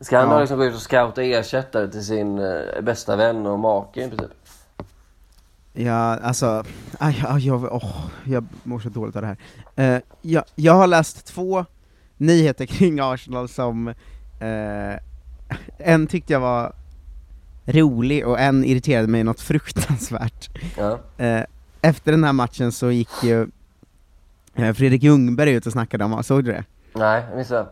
[0.02, 0.34] Ska han Ja.
[0.34, 4.10] då liksom gå ut och scouta ersättare till sin eh, bästa vän och make i
[4.10, 4.32] princip?
[5.74, 6.64] Ja, alltså,
[7.00, 9.38] aj, aj, jag, åh, jag mår så dåligt av det här.
[9.96, 11.66] Eh, jag, jag har läst två
[12.18, 13.88] nyheter kring Arsenal som,
[14.40, 15.00] eh,
[15.78, 16.74] en tyckte jag var
[17.66, 20.50] rolig och en irriterade mig något fruktansvärt.
[20.78, 21.00] Ja.
[21.18, 21.44] Eh,
[21.82, 23.48] efter den här matchen så gick ju
[24.56, 26.64] Fredrik Ljungberg ut och snackade om, såg du det?
[26.94, 27.68] Nej, jag missade.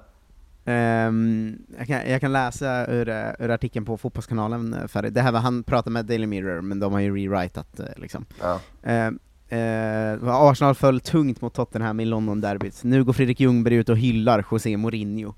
[0.66, 5.32] Ehm, jag, kan, jag kan läsa ur, ur artikeln på Fotbollskanalen, eh, för det här
[5.32, 8.26] var, han pratade med Daily Mirror, men de har ju rewritat eh, liksom.
[8.42, 8.60] Ja.
[8.84, 9.20] Ehm,
[9.50, 12.84] eh, Arsenal föll tungt mot Tottenham i London-derbyt.
[12.84, 15.34] Nu går Fredrik Ljungberg ut och hyllar José Mourinho.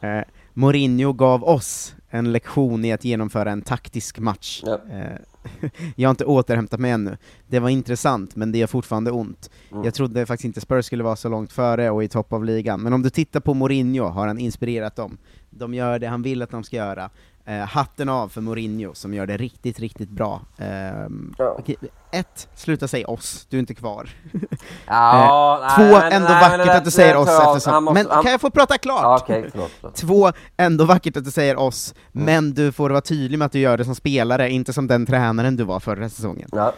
[0.00, 0.20] Eh,
[0.52, 4.62] Mourinho gav oss en lektion i att genomföra en taktisk match.
[4.66, 4.80] Ja.
[4.90, 5.18] Eh,
[5.96, 7.16] jag har inte återhämtat mig ännu.
[7.46, 9.50] Det var intressant, men det gör fortfarande ont.
[9.72, 9.84] Mm.
[9.84, 12.80] Jag trodde faktiskt inte Spurs skulle vara så långt före och i topp av ligan,
[12.80, 15.18] men om du tittar på Mourinho har han inspirerat dem.
[15.50, 17.10] De gör det han vill att de ska göra.
[17.46, 20.40] Eh, hatten av för Mourinho som gör det riktigt, riktigt bra.
[20.58, 21.56] Ehm, Ja.
[21.58, 21.76] okej,
[22.12, 24.08] ett, sluta säga oss, du är inte kvar.
[24.86, 27.84] Ja, Eh, nej, Två, men- ändå nej, vackert att du säger oss eftersom...
[27.84, 29.02] Måste- men han- kan jag få prata klart?
[29.02, 29.70] Ja, Okej, förlåt.
[29.80, 29.94] förlåt.
[29.96, 33.58] Två, ändå vackert att du säger oss, men du får vara tydlig med att du
[33.58, 36.48] gör det som spelare, inte som den tränaren du var förra säsongen.
[36.52, 36.72] Ja.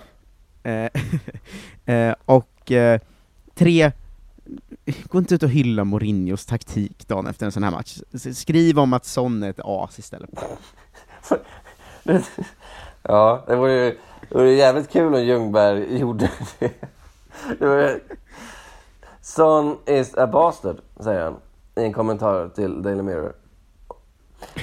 [0.62, 0.90] Eh,
[1.94, 3.00] eh, och eh,
[3.54, 3.92] tre,
[5.08, 7.98] gå inte ut och hylla Mourinhos taktik dagen efter en sån här match.
[8.34, 10.30] Skriv om att Son är ett as istället.
[13.08, 16.70] Ja, det vore ju det vore jävligt kul om Ljungberg gjorde det.
[17.58, 18.00] det vore...
[19.20, 21.36] Son is a bastard, säger han
[21.76, 23.32] i en kommentar till Daily Mirror.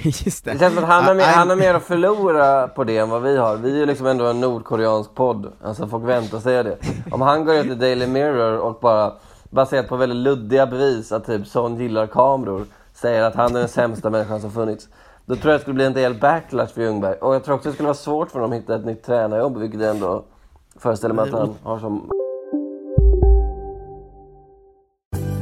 [0.02, 0.52] Just det.
[0.52, 3.10] Det känns som att han har, mer, han har mer att förlora på det än
[3.10, 3.58] vad vi har.
[3.58, 5.52] Vi är liksom ändå en nordkoreansk podd.
[5.64, 6.78] Alltså folk väntar sig det.
[7.12, 9.14] Om han går ut i Daily Mirror och bara
[9.54, 13.68] baserat på väldigt luddiga bevis att typ Son gillar kameror säger att han är den
[13.68, 14.88] sämsta människan som funnits.
[15.26, 17.16] Då tror jag det skulle bli en del backlash för Ljungberg.
[17.16, 19.58] Och jag tror också det skulle vara svårt för honom att hitta ett nytt tränarjobb,
[19.58, 20.26] vilket jag ändå
[20.80, 22.10] föreställer mig att han har som...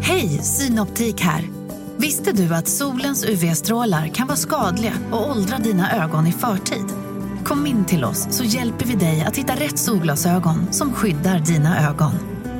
[0.01, 1.49] Hej, Synoptik här.
[1.97, 6.85] Visste du att solens UV-strålar kan vara skadliga och åldra dina ögon i förtid?
[7.45, 11.89] Kom in till oss så hjälper vi dig att hitta rätt solglasögon som skyddar dina
[11.89, 12.30] ögon.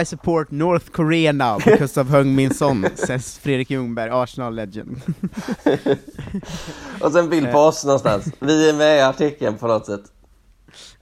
[0.00, 5.00] I support North Korea now because of Hung Min Son, says Fredrik Ljungberg, Arsenal legend.
[7.00, 8.26] Och sen bild på oss någonstans.
[8.38, 10.02] Vi är med i artikeln på något sätt.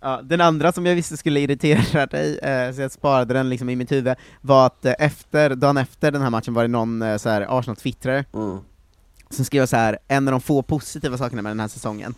[0.00, 3.68] Ja, den andra som jag visste skulle irritera dig, eh, så jag sparade den liksom
[3.68, 7.03] i mitt huvud, var att eh, efter, dagen efter den här matchen var det någon
[7.03, 8.59] eh, så här Arsenal-twittrare mm.
[9.31, 12.14] som skrev så här en av de få positiva sakerna med den här säsongen,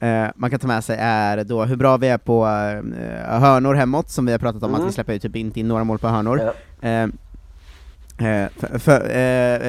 [0.00, 3.74] eh, man kan ta med sig är då hur bra vi är på eh, hörnor
[3.74, 4.80] hemåt, som vi har pratat om, Mm.
[4.82, 6.40] att vi släpper ju typ inte in några mål på hörnor.
[6.80, 6.88] Ja.
[6.88, 7.02] Eh,
[8.28, 9.16] eh, för, för,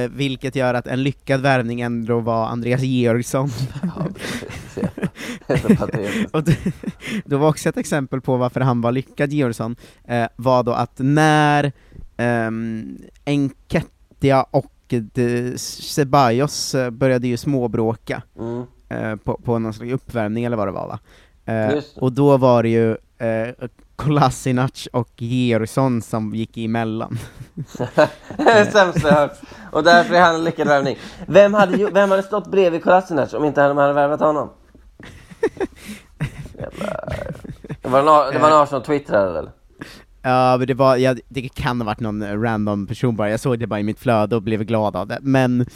[0.02, 3.50] eh, vilket gör att en lyckad värvning ändå var Andreas Georgsson.
[5.78, 6.30] Patetiskt.
[6.34, 6.56] och det,
[7.24, 10.92] det var också ett exempel på varför han var lyckad, Georgsson, eh, var då att
[10.96, 11.72] när
[12.16, 18.64] um, Enketia och de, Ceballos eh, började ju småbråka Mm.
[18.92, 20.98] Eh, på, på någon slags uppvärmning eller vad det var va?
[21.44, 27.18] Eh, och då var det ju eh, Kolasinac och Georgsson som gick emellan.
[28.72, 29.40] Sämsta jag hört.
[29.72, 30.96] Och därför är han en lyckad värvning.
[31.26, 34.50] Vem hade, vem hade stått bredvid Kolasinac om inte de hade värvat honom?
[37.82, 39.50] Det var en, det var en Arsenal-twittrare väl?
[40.22, 43.58] Ja, men det var, ja, det kan ha varit någon random person bara, jag såg
[43.58, 45.66] det bara i mitt flöde och blev glad av det, men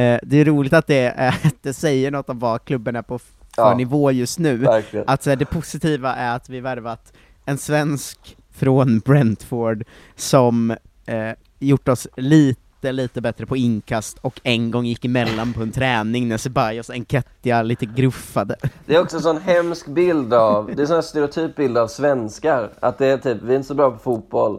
[0.00, 3.02] eh, det är roligt att det, eh, att det säger något om vad klubben är
[3.02, 4.56] på för Ja, nivå just nu.
[4.56, 5.08] verkligen.
[5.08, 7.12] Att så här, det positiva är att vi värvat
[7.44, 9.84] en svensk från Brentford
[10.16, 10.70] som
[11.06, 15.70] eh, gjort oss lite, lite bättre på inkast och en gång gick emellan på en
[15.72, 18.56] träning när Ceballos och Enketia lite gruffade.
[18.86, 21.88] Det är också en sån hemsk bild av, det är en sån stereotyp bild av
[21.88, 22.70] svenskar.
[22.80, 24.54] Att det är typ, vi är inte så bra på fotboll,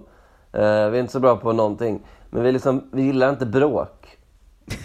[0.54, 2.00] eh, vi är inte så bra på någonting.
[2.30, 3.96] Men vi, liksom, vi gillar inte bråk.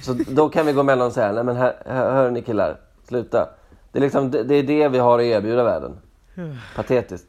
[0.03, 2.77] Så då kan vi gå emellan och säga, nej men här, här, hör ni killar,
[3.09, 3.49] sluta.
[3.93, 5.97] Det är, liksom, det, det är det vi har att erbjuda världen.
[6.77, 7.27] Patetiskt.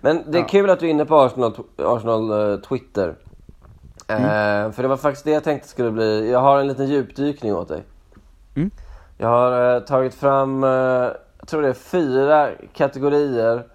[0.00, 0.48] Men det är Ja.
[0.48, 3.14] kul att du är inne på Arsenal, Arsenal eh, Twitter.
[4.08, 4.72] Eh, Mm.
[4.72, 7.68] För det var faktiskt det jag tänkte skulle bli, jag har en liten djupdykning åt
[7.68, 7.84] dig.
[8.56, 8.70] Mm.
[9.18, 13.66] Jag har eh, tagit fram, eh, jag tror det är fyra kategorier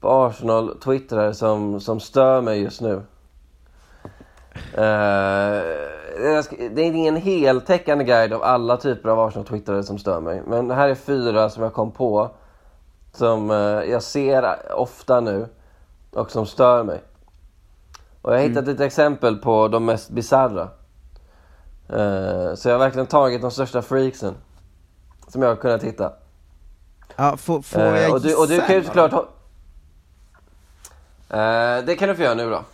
[0.00, 3.02] på Arsenal Twittrare som, som stör mig just nu.
[4.74, 5.62] Eh,
[6.70, 10.42] det är ingen heltäckande guide av alla typer av Arsenal Twittrare som stör mig.
[10.46, 12.30] Men det här är fyra som jag kom på.
[13.12, 13.56] Som eh,
[13.90, 15.48] jag ser ofta nu
[16.10, 17.02] och som stör mig.
[18.22, 20.68] Och jag har hittat ett exempel på de mest bizarra.
[21.88, 24.34] Eh, så jag har verkligen tagit de största freaksen.
[25.28, 26.12] Som jag har kunnat hitta.
[27.16, 29.12] Ja, får, får jag och, du, och du gissa kan ju såklart.
[31.30, 32.64] Eh, det kan du få göra nu då.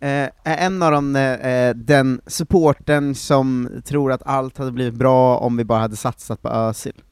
[0.00, 5.38] Eh, är en av dem eh, den supporten som tror att allt hade blivit bra
[5.38, 7.02] om vi bara hade satsat på Özil?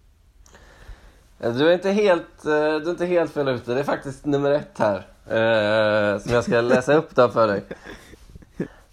[1.41, 3.75] Eh, Du är inte helt, eh, du är inte helt fel ute.
[3.75, 5.07] Det är faktiskt nummer ett här.
[5.27, 7.65] Eh, som jag ska läsa upp då för dig.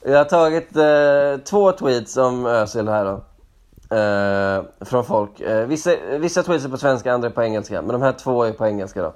[0.06, 3.24] Jag har tagit eh, två tweets om Özil här då.
[3.96, 5.40] Eh, från folk.
[5.40, 7.82] Eh, vissa, vissa tweets är på svenska, andra är på engelska.
[7.82, 9.14] Men de här två är på engelska då.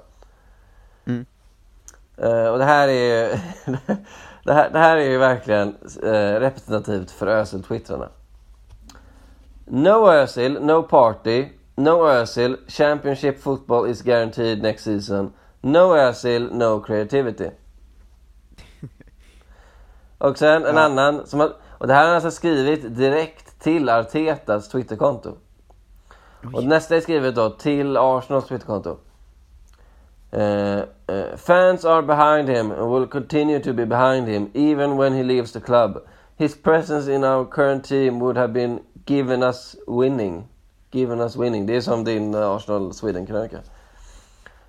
[1.06, 1.26] Mm.
[2.16, 3.38] Eh, och det här är ju...
[4.44, 5.68] det, här, det här är ju verkligen
[6.02, 8.08] eh, representativt för Özil-twittrarna.
[9.66, 11.48] No Özil, no party.
[11.76, 15.32] No Özil, championship football is guaranteed next season.
[15.60, 17.50] No Özil, no creativity.
[20.18, 20.80] Och sen en Ja.
[20.82, 25.32] annan, som har, och det här har han alltså skrivit direkt till Artetas Twitterkonto.
[26.54, 28.96] Och nästa är skrivet då till Arsenals Twitterkonto.
[30.32, 30.82] Eh,
[31.36, 35.52] fans are behind him and will continue to be behind him even when he leaves
[35.52, 36.02] the club.
[36.36, 40.44] His presence in our current team would have been given us winning.
[40.90, 41.66] Given us winning.
[41.66, 43.58] Det är som din eh, Arsenal Sweden-krönika.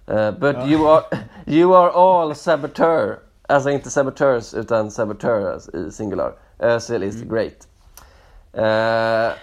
[0.07, 0.65] Eh, but Ja.
[0.67, 1.03] you, are,
[1.45, 3.19] you are all saboteur.
[3.49, 6.33] Alltså inte saboteurs utan saboteurs i singular.
[6.59, 7.67] Özil is great.
[8.53, 9.33] Eh,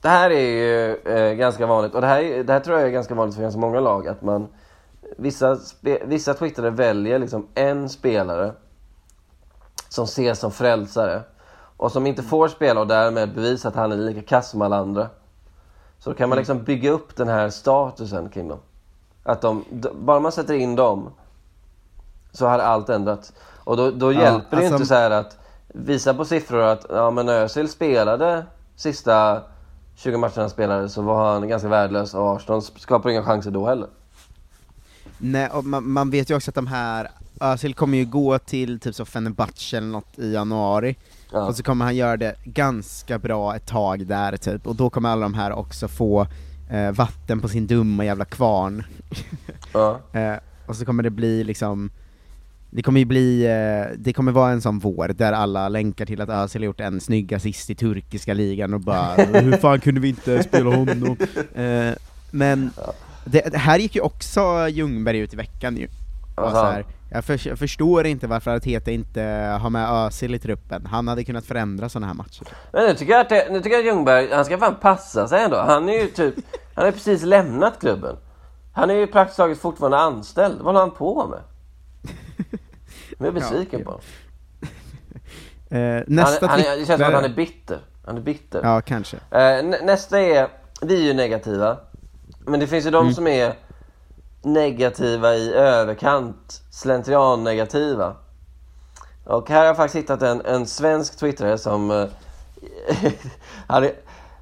[0.00, 0.96] det här är ju
[1.36, 3.60] ganska vanligt och det här, är- det här tror jag är ganska vanligt för ganska
[3.60, 4.48] många lag att man
[5.16, 8.52] Vissa, spe, vissa twittrare väljer liksom en spelare
[9.88, 11.22] som ses som frälsare
[11.76, 14.76] och som inte får spela och därmed bevisa att han är lika kass som alla
[14.76, 15.08] andra.
[15.98, 18.58] Så då kan man liksom bygga upp den här statusen kring dem.
[19.22, 21.10] Att de, bara man sätter in dem
[22.32, 23.32] så har allt ändrats.
[23.64, 25.38] Och då, då Ja, hjälper det alltså- inte så här att
[25.68, 28.46] visa på siffror att ja men Özil spelade
[28.76, 29.42] sista
[29.94, 33.66] 20 matcherna han spelade så var han ganska värdelös och Arsenal skapar inga chanser då
[33.66, 33.88] heller.
[35.18, 37.08] Nej, och man, man vet ju också att de här,
[37.40, 40.96] Özil kommer ju gå till typ så Fenerbahce eller något i januari,
[41.32, 41.46] Ja.
[41.46, 45.08] och så kommer han göra det ganska bra ett tag där typ, och då kommer
[45.08, 46.26] alla de här också få
[46.70, 48.84] eh, vatten på sin dumma jävla kvarn.
[49.72, 50.00] Ja.
[50.12, 50.34] eh,
[50.66, 51.90] och så kommer det bli liksom,
[52.70, 56.20] det kommer ju bli, eh, det kommer vara en sån vår där alla länkar till
[56.20, 60.00] att Özil har gjort en snygg assist i turkiska ligan och bara hur fan kunde
[60.00, 61.16] vi inte spela honom?
[61.54, 61.92] Eh,
[62.30, 62.70] men
[63.30, 65.88] det, det här gick ju också Ljungberg ut i veckan ju.
[66.36, 69.22] Och så här, jag, för, jag förstår inte varför Arteta inte
[69.60, 72.46] har med Özil i truppen, han hade kunnat förändra sådana här matcher.
[72.72, 75.42] Men nu tycker jag att, nu tycker jag att Ljungberg, han ska fan passa sig
[75.44, 75.56] ändå.
[75.56, 76.34] Han är ju typ,
[76.74, 78.16] han har precis lämnat klubben.
[78.72, 80.56] Han är ju praktiskt taget fortfarande anställd.
[80.56, 81.40] Vad håller han på med?
[83.18, 84.04] Jag är besviken på honom.
[85.70, 87.78] Eh, nästa han, han, det känns som att han är bitter.
[88.06, 88.60] Han är bitter.
[88.64, 89.16] Ja, kanske.
[89.16, 90.48] Eh, nä- nästa är,
[90.82, 91.76] vi är ju negativa.
[92.48, 93.14] Men det finns ju de Mm.
[93.14, 93.54] som är
[94.42, 98.14] negativa i överkant, slentrian-negativa.
[99.24, 101.90] Och här har jag faktiskt hittat en, en svensk twittrare som...
[101.90, 102.04] eh,
[103.66, 103.92] han, är,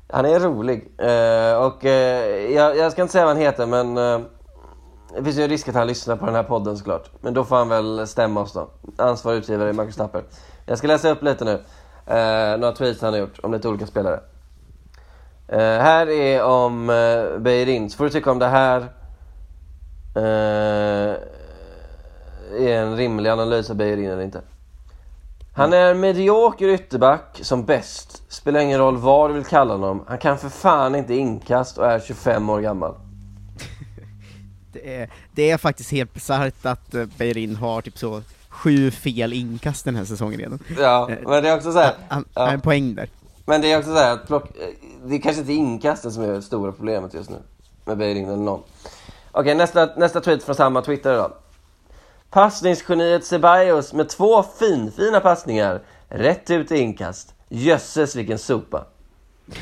[0.09, 0.89] han är rolig.
[0.99, 4.21] Eh, och eh, jag, jag ska inte säga vad han heter men eh,
[5.17, 7.11] det finns ju en risk att han lyssnar på den här podden såklart.
[7.21, 8.69] Men då får han väl stämma oss då.
[8.97, 10.23] Ansvarig utgivare Marcus Tapper.
[10.67, 11.63] Jag ska läsa upp lite nu.
[12.59, 14.21] Några tweets han har gjort om lite olika spelare.
[15.49, 18.81] Eh, här är om uh, Beirin, så får du tycka om det här
[20.17, 21.17] eh,
[22.67, 24.41] är en rimlig analys av Beirin eller inte.
[25.55, 28.23] Han är en medioker ytterback som bäst.
[28.29, 30.05] Spelar ingen roll vad du vill kalla honom.
[30.09, 32.95] Han kan för fan inte inkast och är 25 år gammal.
[34.73, 39.33] Det är, det är faktiskt helt bisarrt att uh, Beirin har typ så sju fel
[39.33, 40.59] inkast den här säsongen redan.
[40.79, 41.95] Ja, men det är också så här.
[42.09, 42.43] Han ja.
[42.43, 43.09] har en poäng där.
[43.47, 44.45] Men det är också så här att plock,
[45.05, 47.37] det är kanske inte inkasten som är det stora problemet just nu.
[47.85, 48.63] Med Beirin eller någon.
[49.33, 51.37] Okej, nästa, nästa tweet från samma Twitter då.
[52.31, 55.83] Passningsgeniet Ceballos med två finfina passningar.
[56.09, 57.35] Rätt ut i inkast.
[57.49, 58.85] Jösses vilken sopa.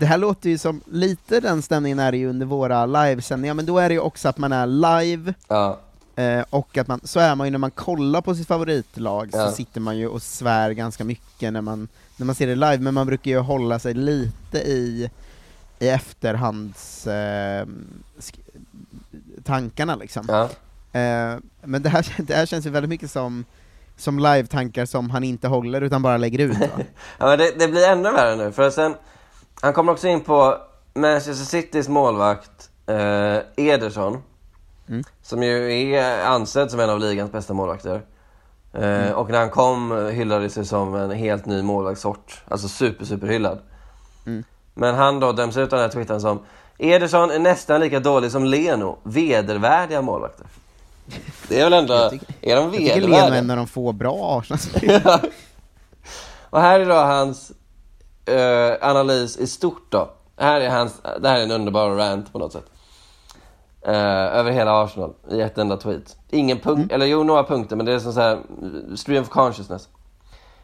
[0.00, 3.66] Det här låter ju som, lite den stämningen är det ju under våra livesändningar, men
[3.66, 5.78] då är det ju också att man är live, Ja.
[6.18, 9.46] Eh, och att man, så är man ju när man kollar på sitt favoritlag, Ja.
[9.46, 12.78] så sitter man ju och svär ganska mycket när man, när man ser det live,
[12.78, 15.10] men man brukar ju hålla sig lite i,
[15.78, 17.66] i efterhands eh,
[19.44, 20.24] tankarna liksom.
[20.28, 20.42] Ja.
[21.00, 23.44] Eh, men det här, det här känns ju väldigt mycket som,
[23.96, 26.56] som live-tankar som han inte håller utan bara lägger ut?
[27.18, 28.94] Ja, men det, det blir ännu värre nu, för sen...
[29.60, 30.58] Han kommer också in på
[30.94, 34.22] Manchester Citys målvakt eh, Ederson.
[34.88, 35.04] Mm.
[35.22, 38.02] Som ju är ansedd som en av ligans bästa målvakter.
[38.72, 42.42] Eh, Och när han kom eh, hyllades sig som en helt ny målvaktssort.
[42.48, 43.58] Alltså super, super hyllad.
[44.26, 44.44] Mm.
[44.74, 46.38] Men han då döms ut av den här twittern som
[46.78, 48.98] Ederson är nästan lika dålig som Leno.
[49.02, 50.46] Vedervärdiga målvakter.
[51.48, 52.08] Det är väl ändå...
[52.10, 53.38] Tycker- är de Jag tycker Leno är vedervärdiga?
[53.38, 55.20] en av de få bra arsenal Ja.
[56.50, 57.52] Och här är då hans
[58.24, 60.10] eh, analys i stort då.
[60.36, 62.64] Här är hans, det här är en underbar rant på något sätt.
[63.82, 66.16] Eh, över hela Arsenal i ett enda tweet.
[66.30, 69.28] Ingen punkt, eller jo några punkter men det är som så här eh, stream of
[69.28, 69.88] consciousness.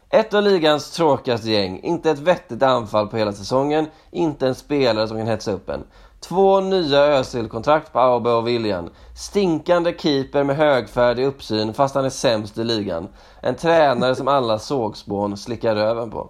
[0.09, 5.07] Ett av ligans tråkigaste gäng, inte ett vettigt anfall på hela säsongen, inte en spelare
[5.07, 5.83] som kan hetsa upp en.
[6.19, 8.89] Två nya Özil-kontrakt på Auba och William.
[9.17, 13.07] Stinkande keeper med högfärdig uppsyn fast han är sämst i ligan.
[13.41, 16.29] En tränare som alla sågspån slickar röven på.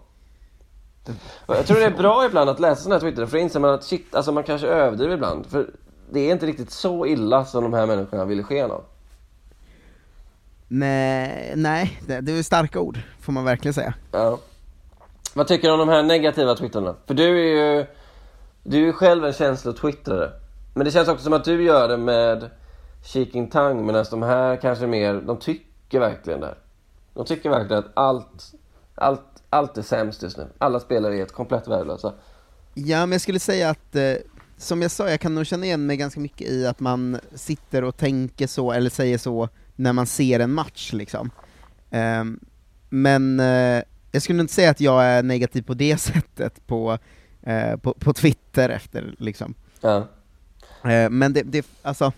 [1.47, 3.73] Jag tror det är bra ibland att läsa sådana här Twitter, för då inser man
[3.73, 5.45] att shit, alltså man kanske överdriver ibland.
[5.45, 5.69] För
[6.11, 8.83] det är inte riktigt så illa som de här människorna vill sken av.
[10.67, 13.93] Nej, det är starka ord, får man verkligen säga.
[14.11, 14.39] Ja.
[15.33, 16.95] Vad tycker du om de här negativa twittrarna?
[17.07, 17.85] För du är ju,
[18.63, 20.31] du är ju själv en känslotwittrare.
[20.73, 22.49] Men det känns också som att du gör det med
[23.03, 26.57] Shiking Tang medan de här kanske mer, de tycker verkligen det här.
[27.13, 28.53] De tycker verkligen att allt,
[28.95, 30.47] allt, allt är sämst just nu.
[30.57, 32.13] Alla spelare är ett komplett värdelösa.
[32.73, 34.13] Ja, men jag skulle säga att, eh,
[34.57, 37.83] som jag sa, jag kan nog känna igen mig ganska mycket i att man sitter
[37.83, 41.31] och tänker så, eller säger så, när man ser en match liksom.
[41.91, 42.39] Ehm,
[42.89, 46.97] men eh, jag skulle inte säga att jag är negativ på det sättet på,
[47.43, 49.53] eh, på, på Twitter efter liksom.
[49.81, 49.97] Ja.
[50.91, 52.11] Eh, men det, det, alltså,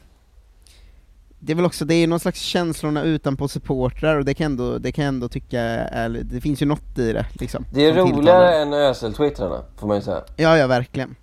[1.40, 4.78] det är väl också, det är någon slags känslorna utanpå supportrar och det kan ändå,
[4.78, 7.66] det kan ändå tycka är, det finns ju något i det liksom.
[7.74, 8.62] Det är roligare tilltalar.
[8.62, 10.24] än Özil-twittrarna, får man ju säga.
[10.36, 11.16] Ja, ja verkligen.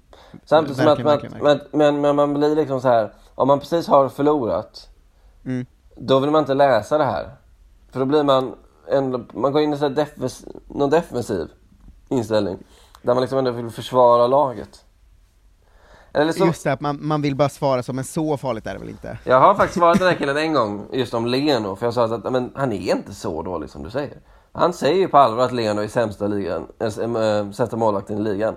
[0.45, 3.87] Samtidigt som att, man, men, men, men man blir liksom så här om man precis
[3.89, 4.89] har förlorat
[5.47, 5.67] Mm.
[5.97, 7.31] då vill man inte läsa det här.
[7.93, 8.55] För då blir man
[8.91, 11.49] ändå, man går in i så defens, någon defensiv
[12.09, 12.59] inställning.
[13.03, 14.85] Där man liksom ändå vill försvara laget.
[16.13, 18.73] Eller så, Just det, att man, man vill bara svara som en så farligt är
[18.73, 19.19] det väl inte?
[19.25, 21.77] jag har faktiskt svarat den här killen en gång just om Leno.
[21.77, 24.19] För jag sa att men, han är inte så dålig som du säger.
[24.53, 28.57] Han säger ju på allvar att Leno är sämsta, ligan, äh, sämsta målvakten i ligan.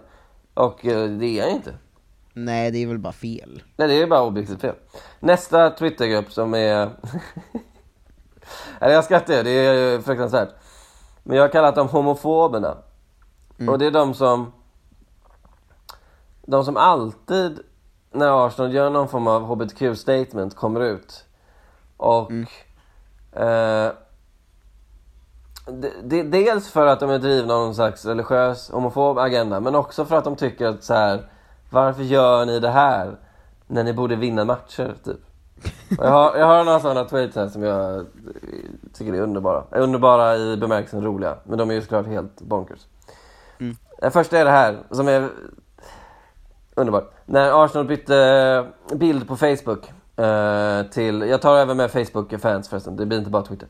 [0.57, 1.73] Och äh, det är han inte.
[2.33, 3.63] Nej, det är väl bara fel.
[3.75, 4.75] Nej, det är bara objektivt fel.
[5.19, 6.89] Nästa Twittergrupp som är...
[8.79, 10.49] Eller jag skrattar, det är fruktansvärt.
[11.23, 12.77] Men jag har kallat dem homofoberna.
[13.57, 13.73] Mm.
[13.73, 14.51] Och det är de som...
[16.41, 17.59] De som alltid,
[18.11, 21.25] när Arsenal gör någon form av HBTQ-statement, kommer ut.
[21.97, 22.31] Och...
[22.31, 22.41] Eh,
[23.31, 23.91] de, de,
[26.03, 30.15] dels för att de är drivna av någon slags religiös homofob agenda, men också för
[30.15, 31.29] att de tycker att så här,
[31.69, 33.17] varför gör ni det här
[33.67, 35.19] när ni borde vinna matcher, typ?
[35.99, 38.05] Och jag, har, jag har några sådana tweets här som jag
[38.93, 39.63] tycker är underbara.
[39.71, 42.79] Underbara i bemärkelsen roliga, men de är ju såklart helt bonkers.
[43.59, 43.75] Mm.
[44.01, 45.29] Den första är det här, som är
[46.75, 47.13] underbart.
[47.25, 53.05] När Arsenal bytte bild på Facebook eh, till, jag tar även med Facebook-fans förresten, det
[53.05, 53.67] blir inte bara Twitter.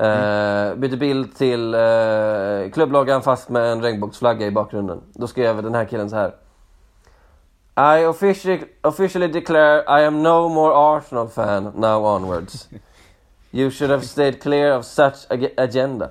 [0.00, 5.00] Eh, bytte bild till eh, klubbloggan fast med en regnbågsflagga i bakgrunden.
[5.14, 6.34] Då skrev den här killen så här.
[8.00, 12.68] I officially, officially declare I am no more Arsenal fan now onwards.
[13.50, 16.10] You should have stayed clear of such ag- agenda.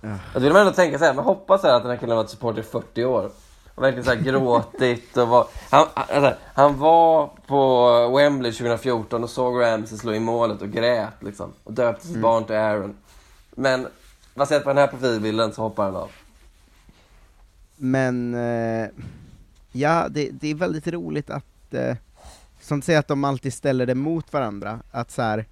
[0.00, 1.98] Och då vill man ändå tänka så här, men hoppas så här att den här
[1.98, 3.30] killen har varit supporter i 40 år.
[3.74, 5.46] Och verkligen så här gråtit och var...
[5.70, 11.12] Han, alltså, han var på Wembley 2014 och såg Ramsey slå in målet och grät
[11.20, 11.52] liksom.
[11.64, 12.22] Och döpte sitt Mm.
[12.22, 12.94] barn till Aaron.
[13.56, 13.86] Men
[14.34, 16.10] baserat på den här profilbilden så hoppar han av.
[17.76, 18.88] Men, eh,
[19.72, 21.96] ja, det, det är väldigt roligt att, eh,
[22.60, 25.44] som du säger att de alltid ställer det mot varandra, att så här,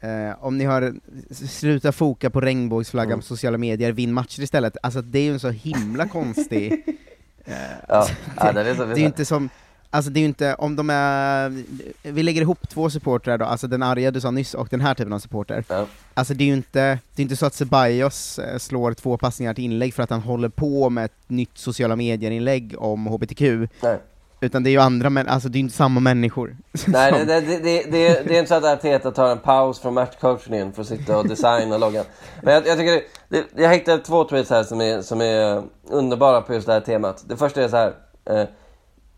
[0.00, 0.94] eh, om ni har,
[1.34, 3.20] sluta foka på regnbågsflaggan Mm.
[3.20, 6.84] på sociala medier, vinn matcher istället, alltså det är ju en så himla konstig,
[7.46, 9.48] Ja, ja, det är det är inte som,
[9.90, 11.62] Alltså det är ju inte, om de är,
[12.02, 14.94] vi lägger ihop två supportrar då, alltså den arga du sa nyss och den här
[14.94, 15.64] typen av supporter.
[15.68, 15.86] Ja.
[16.14, 19.54] Alltså det är ju inte, det är inte så att Ceballos eh, slår två passningar
[19.54, 23.40] till inlägg för att han håller på med ett nytt sociala medier-inlägg om HBTQ.
[23.80, 23.98] Nej.
[24.46, 26.56] Utan det är ju andra men alltså det är ju inte samma människor.
[26.86, 29.94] Nej, det, det, det, det, det, är- inte så att Arteta tar en paus från
[29.94, 32.04] matchcoachningen för att sitta och designa loggan.
[32.42, 36.40] Men jag, jag tycker det, jag hittade två tweets här som är, som är underbara
[36.40, 37.24] på just det här temat.
[37.28, 37.94] Det första är så här.
[38.30, 38.44] Eh,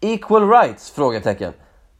[0.01, 0.91] Equal rights?
[0.91, 1.53] Frågetecken.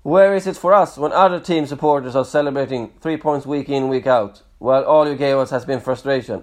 [0.03, 3.91] Where is it for us when other team supporters are celebrating three points week in
[3.91, 6.43] week out while all you gave us has been frustration?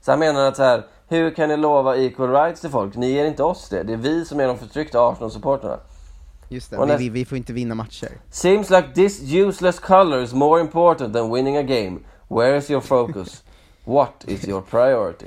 [0.00, 2.96] Så han menar att så här, hur kan ni lova equal rights till folk?
[2.96, 3.82] Ni ger inte oss det.
[3.82, 5.78] Det är vi som är de förtryckta Arsenal-supporterna.
[6.54, 8.08] Just det, vi, vi, vi får inte vinna matcher.
[8.30, 11.98] Seems like this useless color is more important than winning a game.
[12.28, 13.42] Where is your focus?
[13.84, 15.26] What is your priority?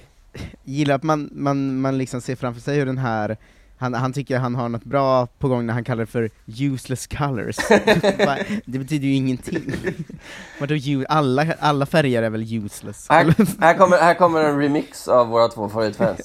[0.64, 3.38] Gillar att man, man, man liksom ser framför sig hur den här
[3.78, 7.08] han, han tycker han har något bra på gång när han kallar det för useless
[7.08, 7.56] colors.
[8.66, 9.72] Det betyder ju ingenting.
[10.60, 10.76] Vadå,
[11.10, 13.08] alla, alla färger är väl useless?
[13.10, 16.22] Här, här, kommer, här kommer en remix av våra två favoritfans.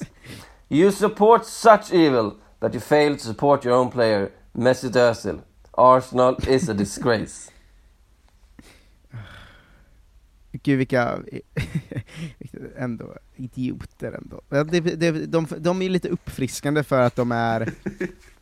[0.69, 5.41] You support such evil that you fail to support your own player, Mesut Özil.
[5.71, 7.51] Arsenal is a disgrace.
[10.51, 11.19] Gud vilka,
[12.77, 14.41] ändå, idioter ändå.
[14.49, 17.73] Ja, Det, det, de, de är lite uppfriskande för att de är,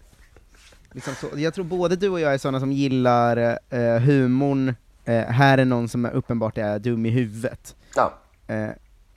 [0.91, 5.25] liksom så, jag tror både du och jag är sådana som gillar eh, humorn, eh,
[5.25, 7.75] här är någon som är uppenbart är dum i huvudet.
[7.95, 8.13] Ja.
[8.47, 8.69] Eh,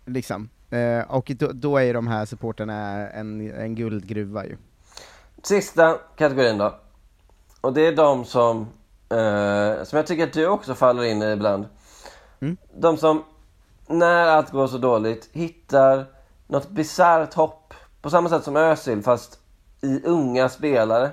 [0.04, 0.48] liksom.
[0.70, 4.56] Eh, och då, då är de här supporterna en, en guldgruva ju.
[5.42, 6.80] Sista kategorin då.
[7.64, 8.60] Och det är de som,
[9.08, 11.66] eh, som jag tycker att du också faller in i ibland.
[12.40, 12.56] Mm.
[12.76, 13.24] De som,
[13.86, 16.06] när allt går så dåligt, hittar
[16.46, 17.74] något bisarrt hopp.
[18.02, 19.38] På samma sätt som Özil, fast
[19.80, 21.10] i unga spelare.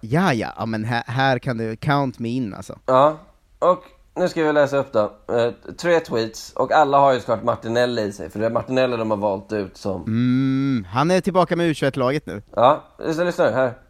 [0.00, 2.78] Ja, ja, ja men här, här kan du count me in alltså.
[2.86, 3.18] Ja,
[3.58, 3.82] och
[4.14, 5.12] nu ska vi läsa upp då.
[5.28, 8.96] Eh, tre tweets, och alla har ju såklart Martinelli i sig, för det är Martinelli
[8.96, 12.42] de har valt ut som Mm, han är tillbaka med U21-laget nu.
[12.54, 13.85] Ja, lyssna, lyssna nu här.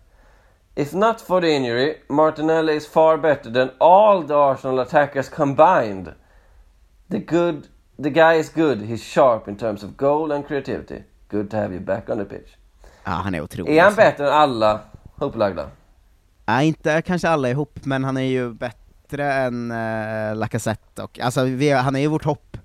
[0.76, 6.12] If not for the injury, Martinelli is far better than all the Arsenal attackers combined.
[7.08, 7.68] The good,
[7.98, 11.04] the guy is good, he's sharp in terms of goal and creativity.
[11.28, 12.56] Good to have you back on the pitch.
[13.04, 13.76] Ja, han är otrolig.
[13.76, 14.00] Är han alltså.
[14.00, 14.80] bättre än alla
[15.20, 15.70] upplagda?
[16.46, 21.44] Nej, inte kanske alla ihop, men han är ju bättre än uh, Lacazette och, alltså
[21.44, 22.56] vi, han är ju vårt hopp,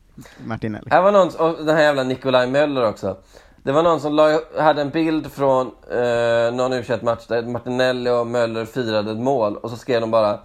[0.46, 0.88] Martinelli.
[0.92, 3.18] Här var någon, och den här jävla Nikolaj Möller också.
[3.64, 8.10] Det var någon som la, hade en bild från eh, någon u match där Martinelli
[8.10, 10.40] och Möller firade ett mål och så skrev de bara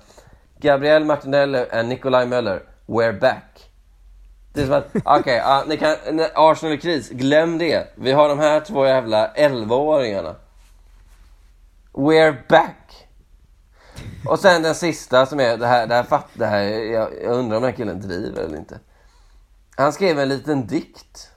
[0.60, 3.70] Gabriel Martinelli and Nikolaj Möller, we're back.
[4.52, 4.88] Det är som att,
[5.20, 5.96] okej, ja, ni kan,
[6.34, 7.92] Arsenal är i kris, glöm det.
[7.94, 10.34] Vi har de här två jävla 11-åringarna.
[11.92, 13.08] We're back.
[14.28, 17.32] Och sen den sista som är, det här, det här, fatt, det här jag, jag
[17.32, 18.80] undrar om den här killen driver eller inte.
[19.76, 21.30] Han skrev en liten dikt.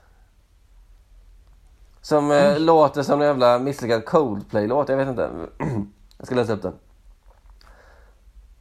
[2.02, 5.30] Som eh, låter som en jävla misslyckad Coldplay-låt, jag vet inte.
[6.18, 6.74] jag ska läsa upp den.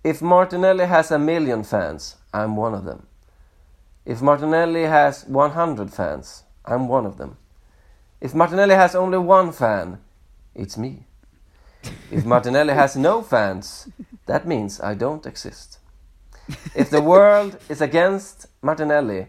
[0.04, 3.02] If Martinelli has a million fans, I'm one of them.
[4.06, 7.36] If Martinelli has 100 fans, I'm one of them.
[8.20, 9.98] If Martinelli has only one fan,
[10.54, 11.06] it's me.
[12.12, 13.88] If Martinelli has no fans,
[14.26, 15.80] that means I don't exist.
[16.76, 19.28] If the world is against Martinelli,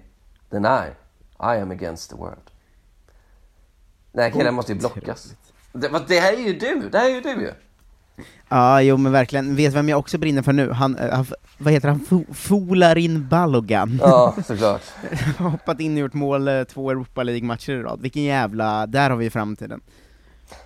[0.50, 0.92] then I,
[1.38, 2.49] I am against the world.
[4.12, 5.34] Den här killen måste ju blockas.
[5.72, 6.88] Det, det här är ju du!
[6.92, 7.50] Det här är ju du ju!
[8.48, 9.56] Ja, jo men verkligen.
[9.56, 10.70] Vet vem jag också brinner för nu?
[10.70, 11.26] Han, eh, han
[11.58, 12.00] vad heter han?
[12.00, 13.98] Fo- Folarin Balogan.
[14.02, 14.82] Ja, såklart.
[15.38, 18.02] har hoppat in och gjort mål eh, två Europa League-matcher i rad.
[18.02, 19.80] Vilken jävla, där har vi framtiden.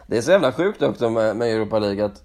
[0.06, 2.22] Det är så jävla sjukt också med, med Europa League att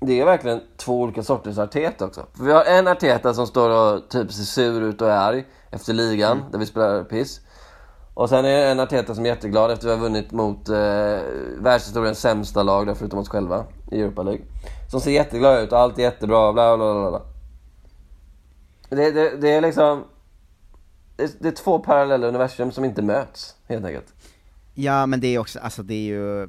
[0.00, 2.26] det är verkligen två olika sorters Arteta också.
[2.36, 5.44] För vi har en Arteta som står och typ ser sur ut och är arg
[5.70, 7.40] efter ligan, där vi spelar piss.
[8.14, 10.68] Och sen är det en Arteta som är jätteglad efter att vi har vunnit mot
[10.68, 10.74] eh,
[11.58, 14.42] världshistoriens sämsta lag, där förutom oss själva, i Europa League.
[14.90, 17.22] Som ser jätteglad ut och allt är jättebra, bla bla bla bla.
[18.88, 20.04] Det, det, det är liksom...
[21.16, 24.14] Det är, det är två parallella universum som inte möts, helt enkelt.
[24.74, 26.48] Ja, men det är också, alltså det är ju...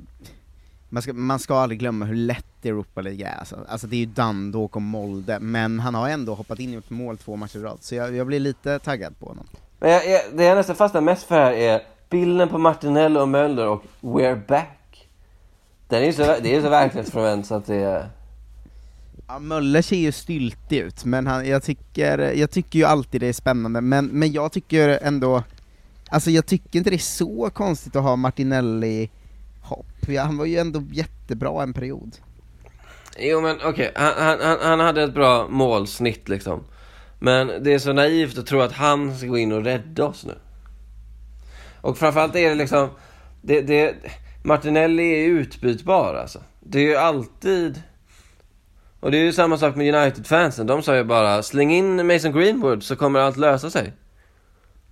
[0.89, 3.57] Man ska, man ska aldrig glömma hur lätt Europa League är alltså.
[3.68, 6.89] alltså det är ju Dandok och Molde, men han har ändå hoppat in och gjort
[6.89, 9.45] mål två matcher i rad, så jag, jag blir lite taggad på honom.
[9.84, 13.29] Men jag, jag, det jag nästan fastnar mest för här är bilden på Martinello och
[13.29, 15.07] Möller och We're back.
[15.88, 18.09] Den är så, det är ju så verklighetsfrånvänt så att det är...
[19.27, 23.27] Ja, Möller ser ju styltig ut, men han, jag, tycker, jag tycker ju alltid det
[23.27, 25.43] är spännande, men, men jag tycker ändå,
[26.09, 30.57] alltså jag tycker inte det är så konstigt att ha Martinelli-hopp, ja, han var ju
[30.57, 32.15] ändå jättebra en period.
[33.19, 36.63] Jo men okej, han, han, han, han hade ett bra målsnitt liksom.
[37.24, 40.26] Men det är så naivt att tro att han ska gå in och rädda oss
[40.26, 40.34] nu.
[41.82, 42.89] Och framförallt är det liksom,
[43.41, 43.95] det, det,
[44.43, 46.39] Martinelli är utbytbar alltså.
[46.59, 47.82] Det är ju alltid...
[48.99, 50.67] Och det är ju samma sak med United-fansen.
[50.67, 53.93] De sa ju bara släng in Mason Greenwood så kommer allt lösa sig.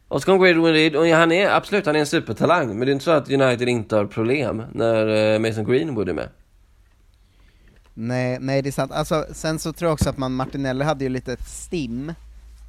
[0.08, 2.68] Och så kom Greenwood och han är absolut, han är en supertalang.
[2.68, 6.14] Men det är inte så att United inte har problem när eh, Mason Greenwood är
[6.14, 6.30] med.
[8.08, 8.92] Nej, nej det är sant.
[8.92, 12.14] Alltså, sen så tror jag också att man, Martinelli hade ju lite ett stim,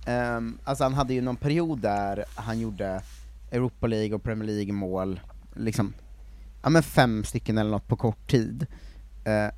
[0.07, 3.03] Ehm, alltså han hade ju någon period där han gjorde
[3.51, 5.21] Europa League och Premier League mål,
[5.55, 5.95] liksom,
[6.63, 8.67] ja men fem stycken eller något på kort tid.
[9.25, 9.49] Eh,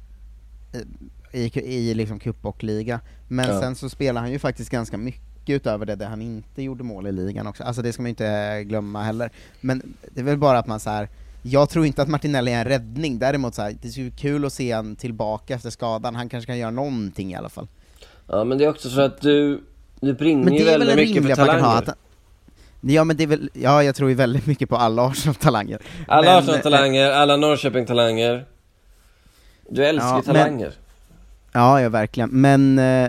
[1.32, 3.00] i, i liksom cup och liga.
[3.28, 3.60] Men Ja.
[3.60, 7.06] sen så spelar han ju faktiskt ganska mycket utöver det där han inte gjorde mål
[7.06, 9.30] i ligan också, alltså det ska man ju inte glömma heller.
[9.60, 11.08] Men det är väl bara att man så här.
[11.46, 14.44] Jag tror inte att Martinelli är en räddning, däremot så här, det är ju kul
[14.44, 17.68] att se han tillbaka efter skadan, han kanske kan göra någonting i alla fall.
[18.26, 19.64] Ja men det är också för att du,
[20.00, 21.78] du brinner Men ju väldigt mycket för kan ha talanger.
[21.90, 21.98] att,
[22.80, 25.78] Ja men det är väl, ja jag tror ju väldigt mycket på alla Arsenal-talanger.
[26.08, 28.44] Alla Men- Arsenal-talanger, alla Norrköping-talanger.
[29.70, 30.72] Du älskar Ja, talanger.
[31.52, 33.08] Ja, ja verkligen, men eh,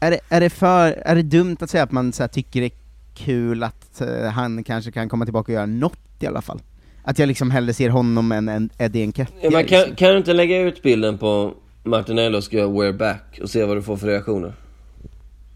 [0.00, 2.60] är, det, är, det för, är det dumt att säga att man så här, tycker
[2.60, 2.72] det är
[3.14, 6.60] kul att eh, han kanske kan komma tillbaka och göra något i alla fall?
[7.08, 10.18] Att jag liksom hellre ser honom än, än Eddie Nketiah Ja, men kan, kan du
[10.18, 11.54] inte lägga ut bilden på
[11.84, 14.52] Martinello ska jag wear back och se vad du får för reaktioner?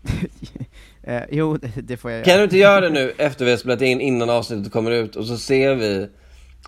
[1.02, 2.44] eh, Jo, det, får jag Kan du göra.
[2.44, 5.36] inte göra det nu efter vi har spelat in innan avsnittet kommer ut och så
[5.36, 6.08] ser vi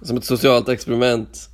[0.02, 1.48] som ett socialt experiment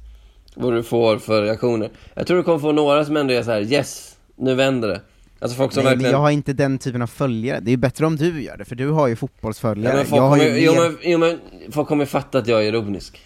[0.55, 1.91] vad du får för reaktioner.
[2.15, 5.01] Jag tror du kommer få några som ändå är så här: yes, nu vänder det.
[5.41, 6.13] Alltså folk som Nej, men verkligen...
[6.13, 8.65] jag har inte den typen av följare, det är ju bättre om du gör det,
[8.65, 9.97] för du har ju Ja, fotbollsföljare.
[9.97, 11.39] men folk, jag har kommer, ju jo, men, jo men
[11.71, 13.23] folk kommer fatta att jag är ironisk.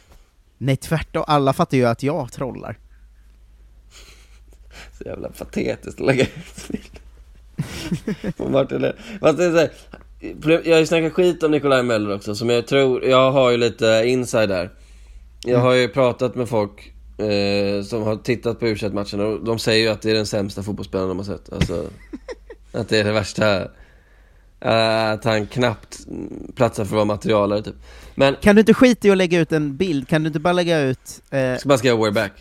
[0.58, 2.78] Nej tvärtom, alla fattar ju att jag trollar.
[4.98, 6.70] Så jävla patetiskt att lägga ut
[8.36, 9.70] på Martin Fast det är så här,
[10.64, 13.56] Jag har ju snackat skit om Nikolaj Möller också, som jag tror, jag har ju
[13.56, 14.70] lite inside där.
[15.44, 19.58] Jag har ju pratat med folk eh, som har tittat på u matcherna och de
[19.58, 21.52] säger ju att det är den sämsta fotbollsspelaren de har sett.
[21.52, 21.86] Alltså,
[22.72, 23.62] att det är det värsta.
[24.60, 25.98] eh, att han knappt
[26.54, 27.74] platsar för att vara materialare typ.
[28.14, 30.52] Men, Kan du inte skita i att lägga ut en bild, kan du inte bara
[30.52, 31.22] lägga ut...
[31.30, 32.32] Eh, ska bara skriva we're back.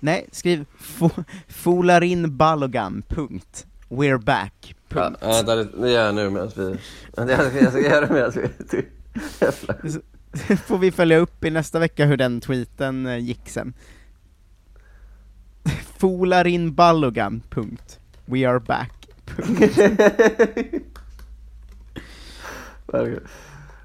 [0.00, 3.66] nej, skriv fo- Folarin Balogan, punkt.
[3.88, 5.18] We're back, Ja, punkt.
[5.22, 6.76] ja, det, det gör jag nu medan vi...
[7.16, 8.40] Jag ska, jag ska göra det medan vi...
[9.40, 10.56] Jävlar.
[10.66, 13.74] får vi följa upp i nästa vecka hur den tweeten eh, gick sen.
[15.98, 17.98] Folarin Balogan, punkt.
[18.24, 18.92] We are back,
[22.86, 23.28] Verkligen.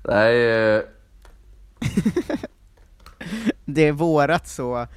[0.08, 0.82] Nej, eh,
[3.66, 4.88] Det är vårat så,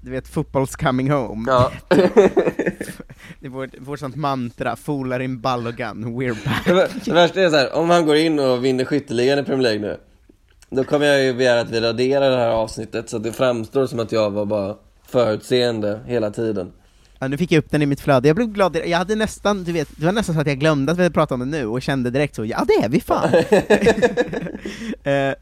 [0.00, 1.50] du vet, football's coming home.
[1.52, 1.72] ja.
[3.40, 6.64] Det är vårt, vårt sånt mantra, in gun, we're back.
[7.04, 9.80] Det värsta är så här, om han går in och vinner skytteligan i Premier League
[9.80, 9.98] nu
[10.70, 13.86] Då kommer jag ju begära att vi raderar det här avsnittet så att det framstår
[13.86, 14.76] som att jag var bara
[15.14, 16.72] förutseende hela tiden
[17.18, 19.64] Ja, nu fick jag upp den i mitt flöde, jag blev glad, jag hade nästan,
[19.64, 21.66] du vet, det var nästan så att jag glömde att vi pratat om det nu,
[21.66, 23.30] och kände direkt så, ja det är vi fan!
[25.12, 25.34] Eh,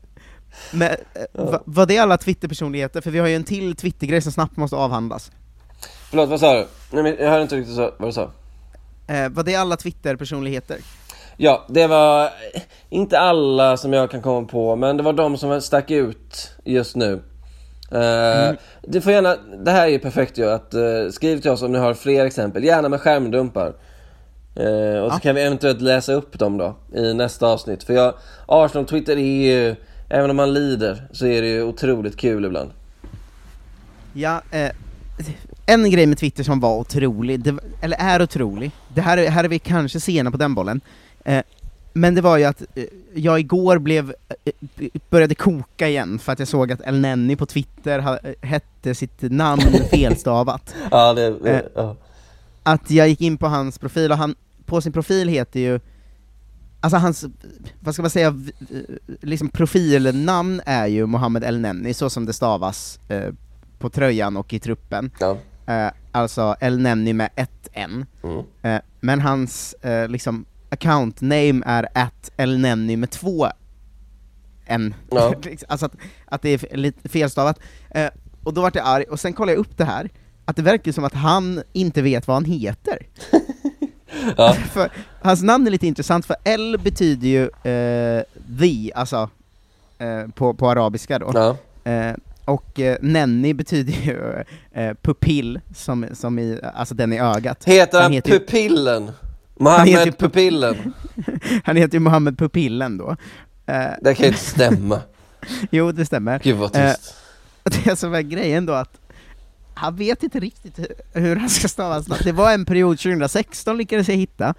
[0.73, 3.01] men, eh, va, var det alla Twitter-personligheter?
[3.01, 5.33] För vi har ju en till Twitter-grej som snabbt måste avhandlas.
[6.11, 6.67] Förlåt, vad sa du?
[6.91, 8.31] Nej men jag hörde inte riktigt vad du sa
[9.07, 10.79] Eh, var det alla Twitter-personligheter?
[11.37, 12.31] Ja, det var
[12.91, 16.97] inte alla som jag kan komma på, men det var de som stack ut just
[16.97, 17.23] nu.
[17.95, 21.63] Uh, Du får gärna, det här är ju perfekt ju, att uh, skriv till oss
[21.63, 23.73] om ni har fler exempel, gärna med skärmdumpar.
[24.57, 27.83] Eh, och så kan vi eventuellt läsa upp dem då i nästa avsnitt.
[27.85, 28.15] För jag,
[28.47, 29.77] Arsenal-Twitter är ju,
[30.09, 32.71] även om man lider, så är det ju otroligt kul ibland.
[34.13, 34.71] Ja, eh,
[35.67, 39.45] en grej med Twitter som var otrolig, det, eller är otrolig, det här, är- här
[39.45, 40.81] är vi kanske sena på den bollen,
[41.25, 41.43] eh,
[41.93, 42.85] men det var ju att eh,
[43.15, 44.15] jag igår blev,
[44.45, 44.53] eh,
[45.11, 48.95] började koka igen för att jag såg att El Nenni på Twitter ha, eh, hette
[48.95, 50.75] sitt namn felstavat.
[50.91, 51.97] Ja, det, det Eh, ja.
[52.63, 54.35] Att jag gick in på hans profil, och han,
[54.67, 55.81] på sin profil heter ju,
[56.81, 57.25] alltså hans,
[57.81, 58.37] vad ska man säga, eh,
[59.21, 63.33] liksom profilnamn är ju Mohammed El Nenni, så som det stavas eh,
[63.79, 65.11] på tröjan och i truppen.
[65.21, 65.37] Ja.
[65.67, 68.07] Eh, alltså El Nenni med ett N.
[68.23, 68.45] Mm.
[68.63, 73.49] Eh, men hans eh, liksom account name är at El Nenni med två
[74.67, 74.95] N.
[75.11, 75.35] Ja.
[75.69, 77.59] alltså att, att det är lite felstavat.
[77.91, 78.09] Eh,
[78.45, 80.11] och då vart jag arg, och sen kollade jag upp det här,
[80.45, 83.07] att det verkar som att han inte vet vad han heter.
[84.37, 84.53] Ja.
[84.73, 84.91] för
[85.23, 88.23] hans namn är lite intressant, för L betyder ju eh,
[88.61, 89.31] the, alltså
[89.99, 91.31] eh, på, på arabiska då.
[91.35, 91.57] Ja.
[91.93, 92.15] Eh,
[92.45, 97.65] och eh, Nenni betyder ju eh, pupill, som, som i, alltså den i ögat.
[97.65, 99.03] Heter han Pupillen?
[99.03, 99.32] Han heter ju
[99.63, 100.93] Mohammed Pup- Pupillen?
[101.65, 103.17] han heter ju Mohammed Pupillen då.
[103.67, 105.01] Eh, Det kan ju inte stämma.
[105.71, 106.41] jo, det stämmer.
[106.45, 107.15] Gud vad Eh, tyst.
[107.85, 108.99] det som är grejen då att
[109.75, 110.79] han vet inte riktigt
[111.13, 112.01] hur- han ska stava.
[112.25, 114.55] Det var en period 2016 lyckades jag hitta,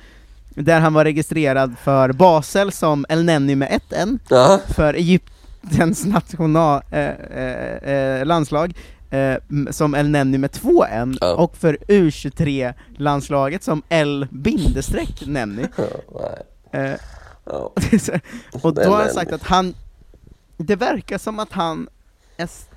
[0.50, 4.60] där han var registrerad för Basel som El Nenni med ett N, Ja.
[4.68, 8.74] för Egyptens national, eh, eh, eh, landslag
[9.14, 9.38] eh,
[9.72, 11.36] som El Nenni med två N, Ja.
[11.36, 15.66] och för U23-landslaget som El bindestreck Nenni.
[16.72, 16.88] Nej.
[16.88, 16.96] Eh,
[18.62, 19.74] och då har han sagt att han,
[20.58, 21.88] det verkar som att han,
[22.38, 22.68] är s-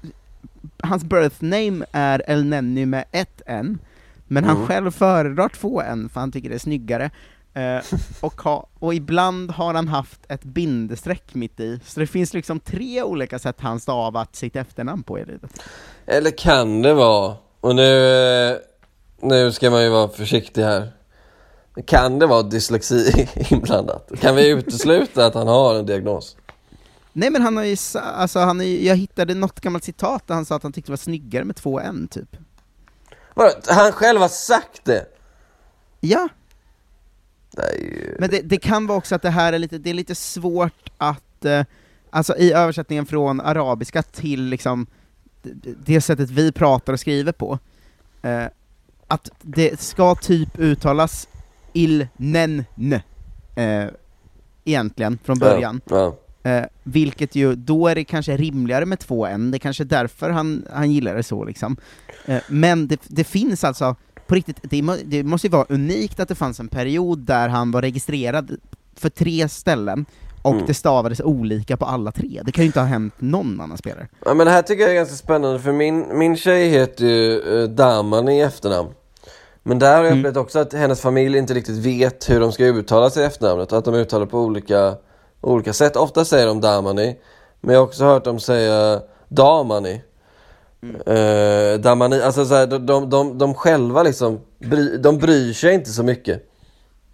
[0.83, 3.79] hans birth name är El Nenni med ett N,
[4.27, 4.69] men han Mm.
[4.69, 7.11] själv föredrar två N för han tycker det är snyggare.
[7.57, 7.83] Eh,
[8.21, 12.61] och, ha, och ibland har han haft ett bindestreck mitt i, så det finns liksom
[12.61, 15.51] tre olika sätt han stavat sitt efternamn på i livet.
[16.07, 18.59] Eller kan det vara, och nu,
[19.21, 20.93] nu ska man ju vara försiktig här.
[21.87, 24.11] Kan det vara dyslexi inblandat?
[24.21, 26.37] Kan vi utesluta att han har en diagnos?
[27.13, 30.45] Nej men han har ju, alltså han är, jag hittade något gammalt citat där han
[30.45, 32.37] sa att han tyckte det var snyggare med två N typ.
[33.35, 35.07] Vadå, han själv har sagt det?
[36.01, 36.29] Ja,
[37.63, 38.17] ju...
[38.19, 40.91] Men det, det kan vara också att det här är lite, det är lite svårt
[40.99, 41.65] att, eh,
[42.11, 44.87] alltså i översättningen från arabiska till liksom
[45.85, 47.59] det, sättet vi pratar och skriver på,
[48.23, 48.45] eh,
[49.09, 51.29] att det ska typ uttalas
[51.73, 52.65] il nen
[53.57, 53.85] eh,
[54.65, 55.81] egentligen från början.
[55.85, 59.85] Ja, Eh, vilket ju, då är det kanske rimligare med två n, det är kanske
[59.85, 61.77] därför han, han gillar det så liksom.
[62.25, 63.97] Eh, men det, det finns alltså,
[64.27, 67.49] på riktigt, det, må, det måste ju vara unikt att det fanns en period där
[67.49, 68.57] han var registrerad
[68.97, 70.07] för tre ställen,
[70.43, 70.67] och Mm.
[70.67, 72.43] det stavades olika på alla tre.
[72.45, 74.09] Det kan ju inte ha hänt någon annan spelare.
[74.25, 77.41] Ja men det här tycker jag är ganska spännande för min, min tjej heter ju
[77.41, 78.89] uh, Daman i efternamn
[79.63, 82.65] Men där har jag upplevt också att hennes familj inte riktigt vet hur de ska
[82.65, 84.95] uttala sig i efternamnet och att de uttalar på olika,
[85.41, 87.17] olika sätt Ofta säger de Damani
[87.61, 90.03] Men jag har också hört dem säga Damani
[91.07, 95.75] Eh, Damani, alltså så här, de, de, de, de själva liksom, bry, de bryr sig
[95.75, 96.43] inte så mycket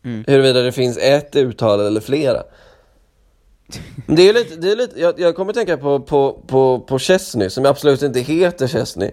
[0.05, 0.25] Mm.
[0.27, 2.43] Huruvida det finns ett uttal eller flera
[4.07, 7.51] Det är lite, det är lite jag, jag kommer tänka på, på, på, på Chesney
[7.51, 9.11] som absolut inte heter Chesney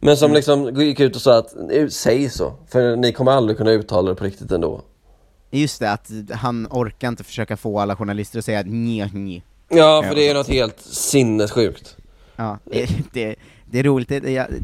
[0.00, 0.36] Men som Mm.
[0.36, 4.08] liksom gick ut och sa att, "Eh, säg så, för ni kommer aldrig kunna uttala
[4.10, 4.80] det på riktigt ändå
[5.50, 9.42] Just det, att han orkar inte försöka få alla journalister att säga nje, nje.
[9.68, 11.96] Ja, för det är något helt sinnessjukt
[12.36, 13.36] Ja, det, det,
[13.72, 14.08] Det är roligt,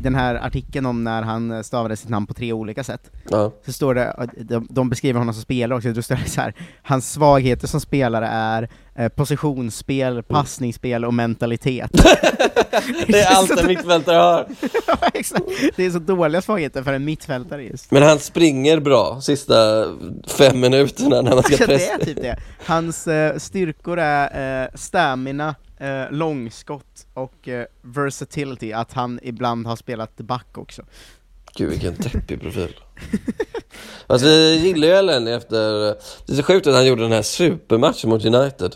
[0.02, 3.52] den här artikeln om när han stavade sitt namn på tre olika sätt, Ja.
[3.66, 6.54] så står det, de, de beskriver honom som spelare också, då står det så här,
[6.82, 11.90] hans svagheter som spelare är eh, positionsspel, passningsspel och mentalitet.
[13.06, 14.46] Det är allt en mittfältare har.
[15.76, 17.90] Det är så dåliga svagheter för en mittfältare just.
[17.90, 19.54] Men han springer bra sista
[20.26, 21.92] fem minuterna när man ska Ja, det pressa.
[21.92, 22.36] är typ det.
[22.66, 29.76] Hans eh, styrkor är eh, stamina, eh, långskott och eh, versatility, att han ibland har
[29.76, 30.82] spelat back också.
[31.56, 32.76] Gud vilken deppig profil.
[34.06, 35.80] Alltså vi gillar ju Elneny efter,
[36.26, 38.74] det är så sjukt att han gjorde den här supermatchen mot United.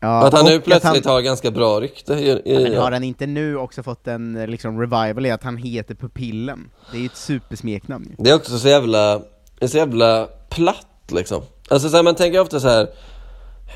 [0.00, 2.14] Ja, att han nu plötsligt han- har ganska bra rykte.
[2.14, 5.42] I, i, Men har han inte nu också fått en eh, liksom, revival i att
[5.42, 6.70] han heter Pupillen?
[6.90, 8.24] Det är ju ett supersmeknamn ju.
[8.24, 9.22] Det är också så jävla,
[9.66, 11.42] så jävla platt liksom.
[11.68, 12.88] Alltså så här, man tänker ofta så här.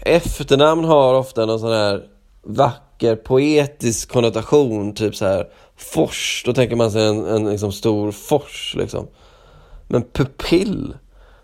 [0.02, 2.02] efternamn har ofta någon sån här
[2.42, 8.12] vacker poetisk konnotation, typ så här fors, då tänker man sig en, en liksom stor
[8.12, 9.06] fors liksom.
[9.88, 10.94] Men pupill,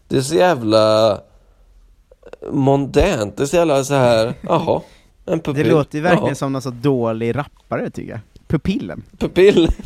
[0.09, 1.21] det är så jävla
[2.51, 4.81] mondänt, det är så jävla så här, jaha,
[5.27, 5.69] en Det pupill.
[5.71, 6.35] låter ju verkligen jaha.
[6.35, 8.21] som någon så dålig rappare tycker jag.
[8.49, 9.03] Pupillen.
[9.19, 9.69] Pupill.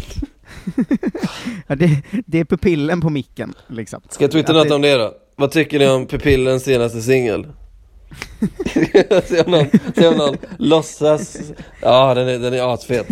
[1.66, 4.00] Ja, det, det är pupillen på micken, liksom.
[4.11, 5.12] Ska jag twittra något om det då?
[5.36, 7.46] Vad tycker ni om Pupillens senaste singel?
[9.24, 11.36] se om någon, se om någon låtsas,
[11.80, 13.06] ja den är, den är asfet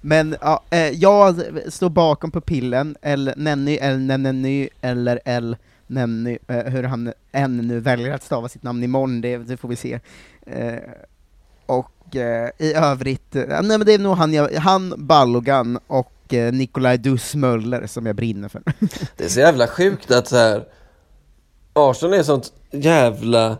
[0.00, 5.56] Men ja, eh, jag står bakom pupillen, L Nenny, L Nenny, eller L
[5.86, 9.68] Nenny, eh, hur han än nu väljer att stava sitt namn imorgon, det, det får
[9.68, 10.00] vi se.
[10.46, 10.78] Eh,
[11.66, 16.34] och eh, i övrigt, eh, nej men det är nog han, jag, han Ballogan och
[16.34, 18.62] eh, Nikolaj Dus Möller som jag brinner för.
[19.16, 20.64] Det är så jävla sjukt att så här.
[21.72, 23.58] Arsenal är sånt jävla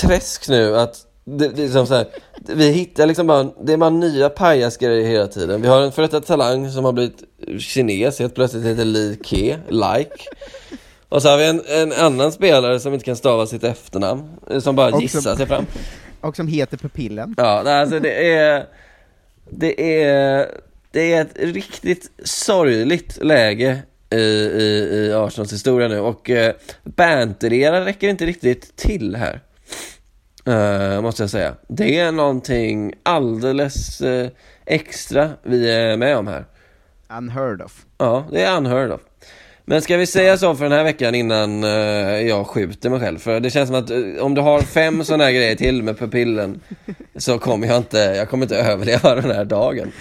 [0.00, 2.06] träsk nu att det, det är som så här,
[2.46, 5.62] vi hittar liksom bara, det är bara nya pajasgrejer hela tiden.
[5.62, 7.22] Vi har en före detta talang som har blivit
[7.58, 10.24] kines, helt plötsligt heter Li Ke, like.
[11.08, 14.60] Och så har vi en, en annan spelare som inte kan stava sitt efternamn, eh,
[14.60, 15.66] som bara Och gissar som- sig fram.
[16.20, 17.34] och som heter Pupillen.
[17.38, 17.44] Ja,
[17.80, 18.64] alltså det är,
[19.50, 20.46] det är,
[20.92, 23.78] det är ett riktigt sorgligt läge
[24.10, 29.40] i, i, i Arsenals historia nu och eh, banterera räcker inte riktigt till här.
[30.50, 31.54] Eh, måste jag säga.
[31.68, 34.30] Det är någonting alldeles eh,
[34.66, 36.44] extra vi är med om här.
[37.18, 37.86] Unheard of.
[37.98, 39.00] Ja, det är unheard of.
[39.64, 41.70] Men ska vi säga så för den här veckan innan eh,
[42.20, 43.18] jag skjuter mig själv?
[43.18, 43.90] För det känns som att
[44.20, 46.60] om du har fem sådana här grejer till med pupillen
[47.16, 49.92] så kommer jag inte, jag kommer inte överleva den här dagen.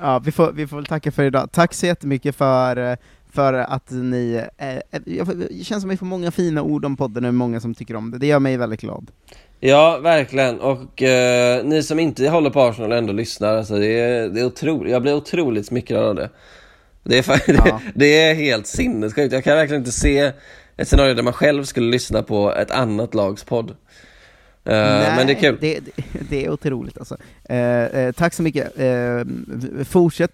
[0.00, 1.48] Ja, vi får, vi får väl tacka för idag.
[1.52, 2.96] Tack så jättemycket för,
[3.32, 4.44] för att ni...
[4.56, 7.74] Eh, det känns som att vi får många fina ord om podden, och många som
[7.74, 8.18] tycker om det.
[8.18, 9.10] Det gör mig väldigt glad.
[9.60, 10.60] Ja, verkligen.
[10.60, 14.44] Och eh, ni som inte håller på Arsenal ändå lyssnar, alltså det är, det är
[14.44, 16.30] otroligt, jag blir otroligt smickrad av det.
[17.02, 17.64] Det är, Ja.
[17.64, 19.32] det, det är helt sinnessjukt.
[19.32, 20.32] Jag kan verkligen inte se
[20.76, 23.70] ett scenario där man själv skulle lyssna på ett annat lags podd.
[24.64, 25.56] Eh, men det är kul.
[25.60, 25.92] Det, det,
[26.30, 27.16] det är otroligt alltså.
[27.44, 28.72] Eh, eh, tack så mycket.
[29.88, 30.32] Fortsätt,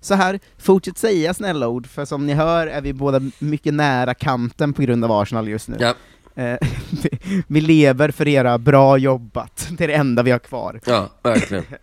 [0.00, 4.14] så här, fortsätt säga snälla ord, för som ni hör är vi båda mycket nära
[4.14, 5.76] kanten på grund av Arsenal just nu.
[5.80, 5.94] Ja.
[6.36, 6.56] Eh,
[7.48, 10.80] vi, lever för era bra jobbat, det är det enda vi har kvar.
[10.84, 11.64] Ja, verkligen.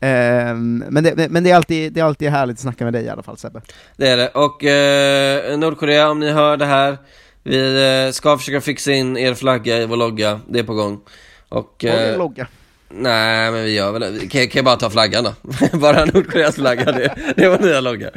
[0.00, 3.04] Eh, men det, men det, är alltid, det är alltid härligt att snacka med dig
[3.04, 3.60] i alla fall Sebbe.
[3.96, 4.28] Det är det.
[4.28, 6.98] Och eh, Nordkorea, om ni hör det här,
[7.42, 11.00] vi eh, ska försöka fixa in er flagga i vår logga, det är på gång.
[11.48, 12.46] Och, eh, logga?
[12.88, 14.18] Nej, men vi gör väl det.
[14.18, 15.34] Kan, kan jag bara ta flaggan då?
[15.78, 18.10] bara Nordkoreas flagga, det, det var nya logga.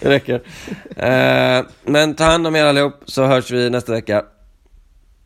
[0.00, 0.42] Det räcker.
[0.96, 4.24] Eh, men ta hand om er allihop, så hörs vi nästa vecka.